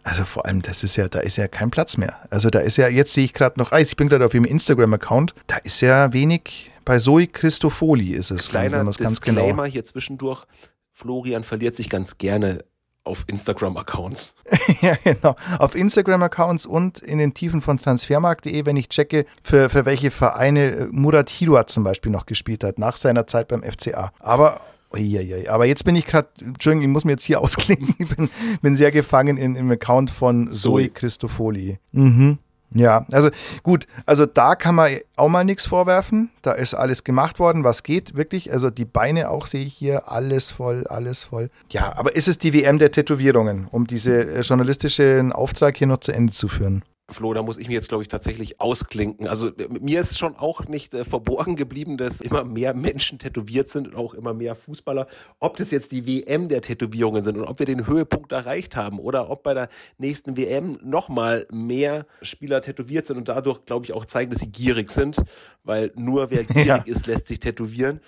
Also 0.02 0.24
vor 0.24 0.44
allem, 0.44 0.60
das 0.60 0.84
ist 0.84 0.96
ja, 0.96 1.08
da 1.08 1.20
ist 1.20 1.38
ja 1.38 1.48
kein 1.48 1.70
Platz 1.70 1.96
mehr. 1.96 2.18
Also 2.28 2.50
da 2.50 2.58
ist 2.58 2.76
ja, 2.76 2.88
jetzt 2.88 3.14
sehe 3.14 3.24
ich 3.24 3.32
gerade 3.32 3.58
noch, 3.58 3.72
ich 3.72 3.96
bin 3.96 4.08
gerade 4.08 4.26
auf 4.26 4.34
ihrem 4.34 4.44
Instagram-Account, 4.44 5.34
da 5.46 5.56
ist 5.56 5.80
ja 5.80 6.12
wenig, 6.12 6.70
bei 6.84 6.98
Zoe 6.98 7.26
Christofoli 7.26 8.12
ist 8.12 8.30
es. 8.30 8.50
Kleiner 8.50 8.84
ganz 8.84 8.98
Disclaimer 8.98 9.62
genau. 9.62 9.64
hier 9.64 9.84
zwischendurch. 9.84 10.44
Florian 10.92 11.44
verliert 11.44 11.74
sich 11.74 11.88
ganz 11.88 12.18
gerne 12.18 12.62
auf 13.04 13.24
Instagram-Accounts. 13.26 14.34
ja, 14.82 14.96
genau. 15.02 15.34
Auf 15.58 15.74
Instagram-Accounts 15.74 16.66
und 16.66 16.98
in 16.98 17.16
den 17.16 17.32
Tiefen 17.32 17.62
von 17.62 17.78
transfermarkt.de, 17.78 18.66
wenn 18.66 18.76
ich 18.76 18.90
checke, 18.90 19.24
für, 19.42 19.70
für 19.70 19.86
welche 19.86 20.10
Vereine 20.10 20.88
Murat 20.90 21.30
Hiduat 21.30 21.70
zum 21.70 21.84
Beispiel 21.84 22.12
noch 22.12 22.26
gespielt 22.26 22.64
hat, 22.64 22.78
nach 22.78 22.98
seiner 22.98 23.26
Zeit 23.26 23.48
beim 23.48 23.62
FCA. 23.62 24.12
Aber 24.20 24.60
Uiuiui. 24.94 25.48
Aber 25.48 25.66
jetzt 25.66 25.84
bin 25.84 25.96
ich 25.96 26.06
gerade, 26.06 26.28
Entschuldigung, 26.40 26.82
ich 26.82 26.92
muss 26.92 27.04
mir 27.04 27.12
jetzt 27.12 27.24
hier 27.24 27.40
ausklinken. 27.42 27.94
Ich 27.98 28.14
bin, 28.14 28.30
bin 28.62 28.76
sehr 28.76 28.90
gefangen 28.90 29.36
in, 29.36 29.56
im 29.56 29.70
Account 29.70 30.10
von 30.10 30.50
Zoe 30.52 30.88
Christofoli. 30.88 31.78
Mhm. 31.92 32.38
Ja, 32.74 33.06
also 33.12 33.30
gut, 33.62 33.86
also 34.04 34.26
da 34.26 34.56
kann 34.56 34.74
man 34.74 34.98
auch 35.14 35.28
mal 35.28 35.44
nichts 35.44 35.64
vorwerfen. 35.64 36.30
Da 36.42 36.52
ist 36.52 36.74
alles 36.74 37.04
gemacht 37.04 37.38
worden, 37.38 37.62
was 37.62 37.84
geht, 37.84 38.16
wirklich. 38.16 38.52
Also 38.52 38.68
die 38.68 38.84
Beine 38.84 39.30
auch 39.30 39.46
sehe 39.46 39.64
ich 39.64 39.74
hier, 39.74 40.10
alles 40.10 40.50
voll, 40.50 40.84
alles 40.88 41.22
voll. 41.22 41.50
Ja, 41.70 41.96
aber 41.96 42.16
ist 42.16 42.26
es 42.26 42.38
die 42.38 42.52
WM 42.52 42.78
der 42.78 42.90
Tätowierungen, 42.90 43.68
um 43.70 43.86
diese 43.86 44.40
journalistischen 44.40 45.32
Auftrag 45.32 45.76
hier 45.76 45.86
noch 45.86 45.98
zu 45.98 46.10
Ende 46.10 46.32
zu 46.32 46.48
führen? 46.48 46.82
Flo, 47.10 47.34
da 47.34 47.42
muss 47.42 47.58
ich 47.58 47.68
mir 47.68 47.74
jetzt, 47.74 47.90
glaube 47.90 48.02
ich, 48.02 48.08
tatsächlich 48.08 48.60
ausklinken. 48.60 49.28
Also 49.28 49.52
mir 49.68 50.00
ist 50.00 50.18
schon 50.18 50.36
auch 50.36 50.66
nicht 50.66 50.94
äh, 50.94 51.04
verborgen 51.04 51.54
geblieben, 51.54 51.98
dass 51.98 52.22
immer 52.22 52.44
mehr 52.44 52.72
Menschen 52.72 53.18
tätowiert 53.18 53.68
sind 53.68 53.88
und 53.88 53.94
auch 53.94 54.14
immer 54.14 54.32
mehr 54.32 54.54
Fußballer. 54.54 55.06
Ob 55.38 55.58
das 55.58 55.70
jetzt 55.70 55.92
die 55.92 56.06
WM 56.06 56.48
der 56.48 56.62
Tätowierungen 56.62 57.22
sind 57.22 57.36
und 57.36 57.44
ob 57.44 57.58
wir 57.58 57.66
den 57.66 57.86
Höhepunkt 57.86 58.32
erreicht 58.32 58.74
haben 58.74 58.98
oder 58.98 59.28
ob 59.28 59.42
bei 59.42 59.52
der 59.52 59.68
nächsten 59.98 60.38
WM 60.38 60.78
nochmal 60.82 61.46
mehr 61.52 62.06
Spieler 62.22 62.62
tätowiert 62.62 63.04
sind 63.04 63.18
und 63.18 63.28
dadurch, 63.28 63.66
glaube 63.66 63.84
ich, 63.84 63.92
auch 63.92 64.06
zeigen, 64.06 64.30
dass 64.30 64.40
sie 64.40 64.50
gierig 64.50 64.90
sind, 64.90 65.22
weil 65.62 65.92
nur 65.96 66.30
wer 66.30 66.44
gierig 66.44 66.66
ja. 66.66 66.76
ist, 66.86 67.06
lässt 67.06 67.26
sich 67.26 67.38
tätowieren. 67.38 68.00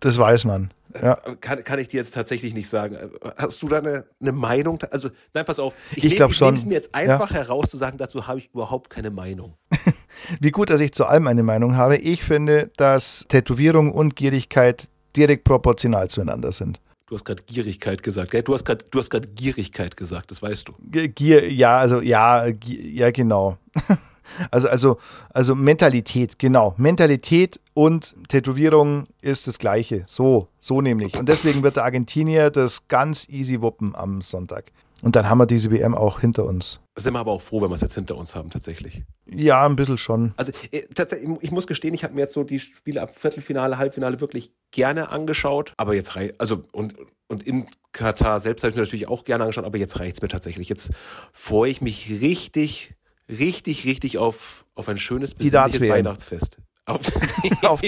Das 0.00 0.16
weiß 0.16 0.46
man. 0.46 0.72
Ja. 0.94 1.16
Kann, 1.40 1.62
kann 1.64 1.78
ich 1.78 1.88
dir 1.88 1.98
jetzt 1.98 2.14
tatsächlich 2.14 2.54
nicht 2.54 2.68
sagen. 2.68 2.96
Hast 3.36 3.62
du 3.62 3.68
da 3.68 3.78
eine, 3.78 4.04
eine 4.20 4.32
Meinung? 4.32 4.78
Also, 4.90 5.10
nein, 5.34 5.44
pass 5.44 5.58
auf. 5.58 5.74
Ich, 5.94 6.04
ich 6.04 6.16
glaube 6.16 6.34
schon. 6.34 6.54
Ich 6.54 6.64
mir 6.64 6.74
jetzt 6.74 6.94
einfach 6.94 7.30
ja. 7.30 7.36
heraus 7.36 7.70
zu 7.70 7.76
sagen, 7.76 7.98
dazu 7.98 8.26
habe 8.26 8.38
ich 8.38 8.50
überhaupt 8.52 8.90
keine 8.90 9.10
Meinung. 9.10 9.54
wie 10.40 10.50
gut, 10.50 10.70
dass 10.70 10.80
ich 10.80 10.92
zu 10.92 11.06
allem 11.06 11.26
eine 11.26 11.42
Meinung 11.42 11.76
habe. 11.76 11.96
Ich 11.96 12.24
finde, 12.24 12.70
dass 12.76 13.26
Tätowierung 13.28 13.92
und 13.92 14.16
Gierigkeit 14.16 14.88
direkt 15.16 15.44
proportional 15.44 16.08
zueinander 16.08 16.52
sind. 16.52 16.80
Du 17.06 17.14
hast 17.14 17.24
gerade 17.24 17.42
Gierigkeit 17.44 18.02
gesagt, 18.02 18.32
gell? 18.32 18.42
Du 18.42 18.52
hast 18.52 18.64
gerade, 18.66 18.84
du 18.90 18.98
hast 18.98 19.08
gerade 19.08 19.28
Gierigkeit 19.28 19.96
gesagt, 19.96 20.30
das 20.30 20.42
weißt 20.42 20.68
du. 20.68 20.74
Gier, 20.90 21.50
ja, 21.50 21.78
also 21.78 22.02
ja, 22.02 22.46
ja, 22.46 23.10
genau. 23.10 23.56
Also, 24.50 24.68
also, 24.68 24.98
also 25.30 25.54
Mentalität, 25.54 26.38
genau. 26.38 26.74
Mentalität 26.76 27.60
und 27.74 28.14
Tätowierung 28.28 29.06
ist 29.20 29.46
das 29.46 29.58
Gleiche. 29.58 30.04
So, 30.06 30.48
so 30.60 30.80
nämlich. 30.80 31.18
Und 31.18 31.28
deswegen 31.28 31.62
wird 31.62 31.76
der 31.76 31.84
Argentinier 31.84 32.50
das 32.50 32.88
ganz 32.88 33.28
easy 33.28 33.60
wuppen 33.60 33.94
am 33.94 34.22
Sonntag. 34.22 34.72
Und 35.00 35.14
dann 35.14 35.28
haben 35.28 35.38
wir 35.38 35.46
diese 35.46 35.70
WM 35.70 35.94
auch 35.94 36.20
hinter 36.20 36.44
uns. 36.44 36.80
Sind 36.96 37.12
wir 37.12 37.20
aber 37.20 37.30
auch 37.30 37.40
froh, 37.40 37.62
wenn 37.62 37.70
wir 37.70 37.76
es 37.76 37.82
jetzt 37.82 37.94
hinter 37.94 38.16
uns 38.16 38.34
haben, 38.34 38.50
tatsächlich. 38.50 39.04
Ja, 39.26 39.64
ein 39.64 39.76
bisschen 39.76 39.98
schon. 39.98 40.32
Also 40.36 40.50
äh, 40.72 40.82
tatsächlich, 40.92 41.30
ich 41.40 41.52
muss 41.52 41.68
gestehen, 41.68 41.94
ich 41.94 42.02
habe 42.02 42.14
mir 42.14 42.22
jetzt 42.22 42.34
so 42.34 42.42
die 42.42 42.58
Spiele 42.58 43.02
ab 43.02 43.12
Viertelfinale, 43.14 43.78
Halbfinale 43.78 44.20
wirklich 44.20 44.52
gerne 44.72 45.10
angeschaut. 45.10 45.72
Aber 45.76 45.94
jetzt 45.94 46.16
reicht, 46.16 46.40
also 46.40 46.64
und, 46.72 46.94
und 47.28 47.46
in 47.46 47.68
Katar 47.92 48.40
selbst 48.40 48.64
habe 48.64 48.70
ich 48.70 48.76
mir 48.76 48.82
natürlich 48.82 49.06
auch 49.06 49.24
gerne 49.24 49.44
angeschaut, 49.44 49.64
aber 49.64 49.78
jetzt 49.78 50.00
reicht 50.00 50.16
es 50.16 50.22
mir 50.22 50.28
tatsächlich. 50.28 50.68
Jetzt 50.68 50.90
freue 51.32 51.70
ich 51.70 51.80
mich 51.80 52.10
richtig, 52.20 52.94
richtig, 53.28 53.84
richtig 53.84 54.18
auf, 54.18 54.64
auf 54.74 54.88
ein 54.88 54.98
schönes, 54.98 55.34
besinnliches 55.34 55.88
Weihnachtsfest. 55.88 56.58
Auf 56.88 57.02
die, 57.02 57.66
auf, 57.66 57.80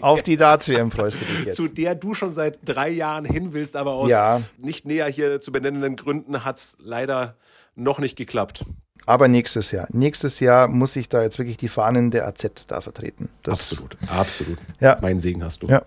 auf 0.00 0.22
die 0.22 0.36
Darts-WM 0.36 0.92
freust 0.92 1.20
du 1.20 1.24
dich 1.24 1.44
jetzt. 1.46 1.56
Zu 1.56 1.66
der 1.66 1.96
du 1.96 2.14
schon 2.14 2.32
seit 2.32 2.58
drei 2.64 2.88
Jahren 2.88 3.24
hin 3.24 3.52
willst, 3.52 3.74
aber 3.74 3.94
aus 3.94 4.10
ja. 4.10 4.40
nicht 4.58 4.86
näher 4.86 5.08
hier 5.08 5.40
zu 5.40 5.50
benennenden 5.50 5.96
Gründen 5.96 6.44
hat 6.44 6.56
es 6.56 6.76
leider 6.78 7.36
noch 7.74 7.98
nicht 7.98 8.16
geklappt. 8.16 8.64
Aber 9.06 9.26
nächstes 9.26 9.72
Jahr. 9.72 9.88
Nächstes 9.90 10.38
Jahr 10.38 10.68
muss 10.68 10.94
ich 10.94 11.08
da 11.08 11.22
jetzt 11.22 11.38
wirklich 11.38 11.56
die 11.56 11.68
Fahnen 11.68 12.12
der 12.12 12.26
AZ 12.28 12.48
da 12.68 12.80
vertreten. 12.80 13.28
Das, 13.42 13.58
absolut, 13.58 13.96
absolut. 14.06 14.58
Ja. 14.80 14.98
Meinen 15.02 15.18
Segen 15.18 15.44
hast 15.44 15.62
du. 15.62 15.66
Ja. 15.66 15.82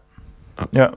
ja. 0.74 0.92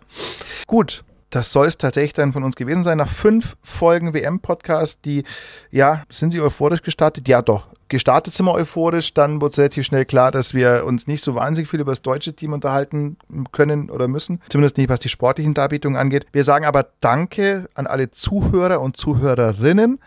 Gut, 0.66 1.04
das 1.30 1.52
soll 1.52 1.68
es 1.68 1.78
tatsächlich 1.78 2.12
dann 2.12 2.32
von 2.32 2.42
uns 2.42 2.56
gewesen 2.56 2.82
sein. 2.82 2.98
Nach 2.98 3.08
fünf 3.08 3.56
Folgen 3.62 4.12
WM-Podcast, 4.12 4.98
die, 5.04 5.22
ja, 5.70 6.02
sind 6.10 6.32
sie 6.32 6.40
euphorisch 6.40 6.82
gestartet? 6.82 7.28
Ja, 7.28 7.40
doch. 7.42 7.68
Gestartet 7.90 8.34
sind 8.34 8.46
wir 8.46 8.54
euphorisch, 8.54 9.14
dann 9.14 9.40
wurde 9.40 9.58
relativ 9.58 9.84
schnell 9.84 10.04
klar, 10.04 10.30
dass 10.30 10.54
wir 10.54 10.84
uns 10.86 11.08
nicht 11.08 11.24
so 11.24 11.34
wahnsinnig 11.34 11.68
viel 11.68 11.80
über 11.80 11.90
das 11.90 12.02
deutsche 12.02 12.32
Team 12.34 12.52
unterhalten 12.52 13.18
können 13.50 13.90
oder 13.90 14.06
müssen. 14.06 14.40
Zumindest 14.48 14.78
nicht, 14.78 14.88
was 14.88 15.00
die 15.00 15.08
sportlichen 15.08 15.54
Darbietungen 15.54 15.98
angeht. 15.98 16.24
Wir 16.30 16.44
sagen 16.44 16.64
aber 16.64 16.86
Danke 17.00 17.68
an 17.74 17.88
alle 17.88 18.12
Zuhörer 18.12 18.80
und 18.80 18.96
Zuhörerinnen 18.96 19.98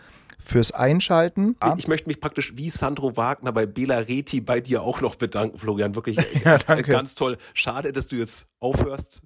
fürs 0.42 0.72
Einschalten. 0.72 1.56
Ich 1.76 1.86
möchte 1.86 2.08
mich 2.08 2.20
praktisch 2.20 2.56
wie 2.56 2.70
Sandro 2.70 3.18
Wagner 3.18 3.52
bei 3.52 3.66
Bela 3.66 3.98
Reti 3.98 4.40
bei 4.40 4.60
dir 4.60 4.82
auch 4.82 5.02
noch 5.02 5.16
bedanken, 5.16 5.58
Florian. 5.58 5.94
Wirklich 5.94 6.16
ja, 6.44 6.56
danke. 6.56 6.90
ganz 6.90 7.14
toll. 7.14 7.36
Schade, 7.52 7.92
dass 7.92 8.06
du 8.06 8.16
jetzt 8.16 8.46
aufhörst 8.60 9.20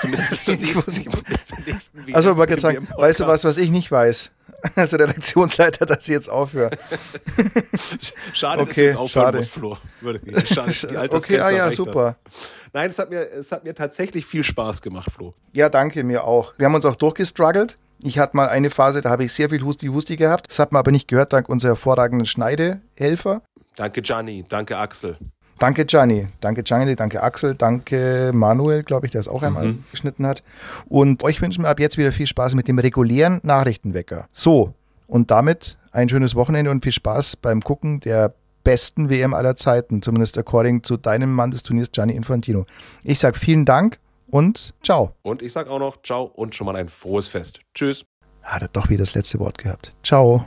Zumindest 0.00 0.30
bis 0.30 0.44
zum 0.44 0.54
nächsten, 0.60 0.84
bis 0.84 1.46
zum 1.46 1.58
nächsten 1.66 2.14
Also, 2.14 2.42
ich 2.42 2.60
sagen, 2.60 2.88
weißt 2.96 3.20
du 3.20 3.26
was, 3.26 3.44
was 3.44 3.58
ich 3.58 3.70
nicht 3.70 3.90
weiß? 3.90 4.32
Als 4.76 4.94
Redaktionsleiter, 4.94 5.84
dass 5.84 6.00
ich 6.00 6.08
jetzt 6.08 6.28
aufhöre. 6.28 6.70
schade, 8.32 8.62
okay, 8.62 8.66
dass 8.66 8.74
du 8.74 8.80
jetzt 8.82 8.96
aufhören 8.96 9.24
schade. 9.24 9.36
musst, 9.36 9.50
Flo. 9.50 9.76
Schade, 10.72 11.10
okay, 11.14 11.38
ah 11.38 11.50
ja, 11.50 11.72
super. 11.72 12.16
Das. 12.24 12.50
Nein, 12.72 12.90
es 12.90 12.98
hat, 12.98 13.10
mir, 13.10 13.30
es 13.30 13.52
hat 13.52 13.64
mir 13.64 13.74
tatsächlich 13.74 14.24
viel 14.24 14.42
Spaß 14.42 14.80
gemacht, 14.80 15.10
Flo. 15.12 15.34
Ja, 15.52 15.68
danke, 15.68 16.02
mir 16.02 16.24
auch. 16.24 16.54
Wir 16.56 16.66
haben 16.66 16.74
uns 16.74 16.86
auch 16.86 16.96
durchgestruggelt. 16.96 17.76
Ich 18.02 18.18
hatte 18.18 18.36
mal 18.36 18.48
eine 18.48 18.70
Phase, 18.70 19.00
da 19.00 19.10
habe 19.10 19.24
ich 19.24 19.32
sehr 19.32 19.50
viel 19.50 19.62
Husti-Husti 19.62 20.16
gehabt. 20.16 20.50
Das 20.50 20.58
hat 20.58 20.72
man 20.72 20.80
aber 20.80 20.90
nicht 20.90 21.08
gehört, 21.08 21.32
dank 21.32 21.48
unserer 21.48 21.72
hervorragenden 21.72 22.26
Schneidehelfer. 22.26 23.42
Danke, 23.76 24.02
Gianni. 24.02 24.44
Danke, 24.48 24.76
Axel. 24.76 25.18
Danke, 25.58 25.84
Gianni. 25.86 26.28
Danke, 26.40 26.62
Gianni. 26.62 26.96
Danke, 26.96 27.22
Axel. 27.22 27.54
Danke, 27.54 28.32
Manuel, 28.34 28.82
glaube 28.82 29.06
ich, 29.06 29.12
der 29.12 29.20
es 29.20 29.28
auch 29.28 29.42
einmal 29.42 29.66
mhm. 29.66 29.84
geschnitten 29.90 30.26
hat. 30.26 30.42
Und 30.88 31.24
euch 31.24 31.40
wünschen 31.40 31.64
wir 31.64 31.68
ab 31.68 31.80
jetzt 31.80 31.96
wieder 31.98 32.12
viel 32.12 32.26
Spaß 32.26 32.54
mit 32.54 32.68
dem 32.68 32.78
regulären 32.78 33.40
Nachrichtenwecker. 33.42 34.26
So, 34.32 34.74
und 35.06 35.30
damit 35.30 35.76
ein 35.92 36.08
schönes 36.08 36.34
Wochenende 36.34 36.70
und 36.70 36.82
viel 36.82 36.92
Spaß 36.92 37.36
beim 37.36 37.60
Gucken 37.62 38.00
der 38.00 38.34
besten 38.64 39.10
WM 39.10 39.34
aller 39.34 39.54
Zeiten, 39.54 40.02
zumindest 40.02 40.36
according 40.38 40.82
zu 40.82 40.96
deinem 40.96 41.32
Mann 41.32 41.50
des 41.50 41.62
Turniers, 41.62 41.92
Gianni 41.92 42.14
Infantino. 42.14 42.64
Ich 43.04 43.18
sage 43.18 43.38
vielen 43.38 43.64
Dank 43.64 44.00
und 44.28 44.74
ciao. 44.82 45.12
Und 45.22 45.42
ich 45.42 45.52
sage 45.52 45.70
auch 45.70 45.78
noch 45.78 46.02
ciao 46.02 46.24
und 46.24 46.54
schon 46.54 46.66
mal 46.66 46.76
ein 46.76 46.88
frohes 46.88 47.28
Fest. 47.28 47.60
Tschüss. 47.74 48.04
Hat 48.42 48.62
er 48.62 48.68
doch 48.68 48.88
wieder 48.88 49.04
das 49.04 49.14
letzte 49.14 49.38
Wort 49.38 49.58
gehabt. 49.58 49.94
Ciao. 50.02 50.46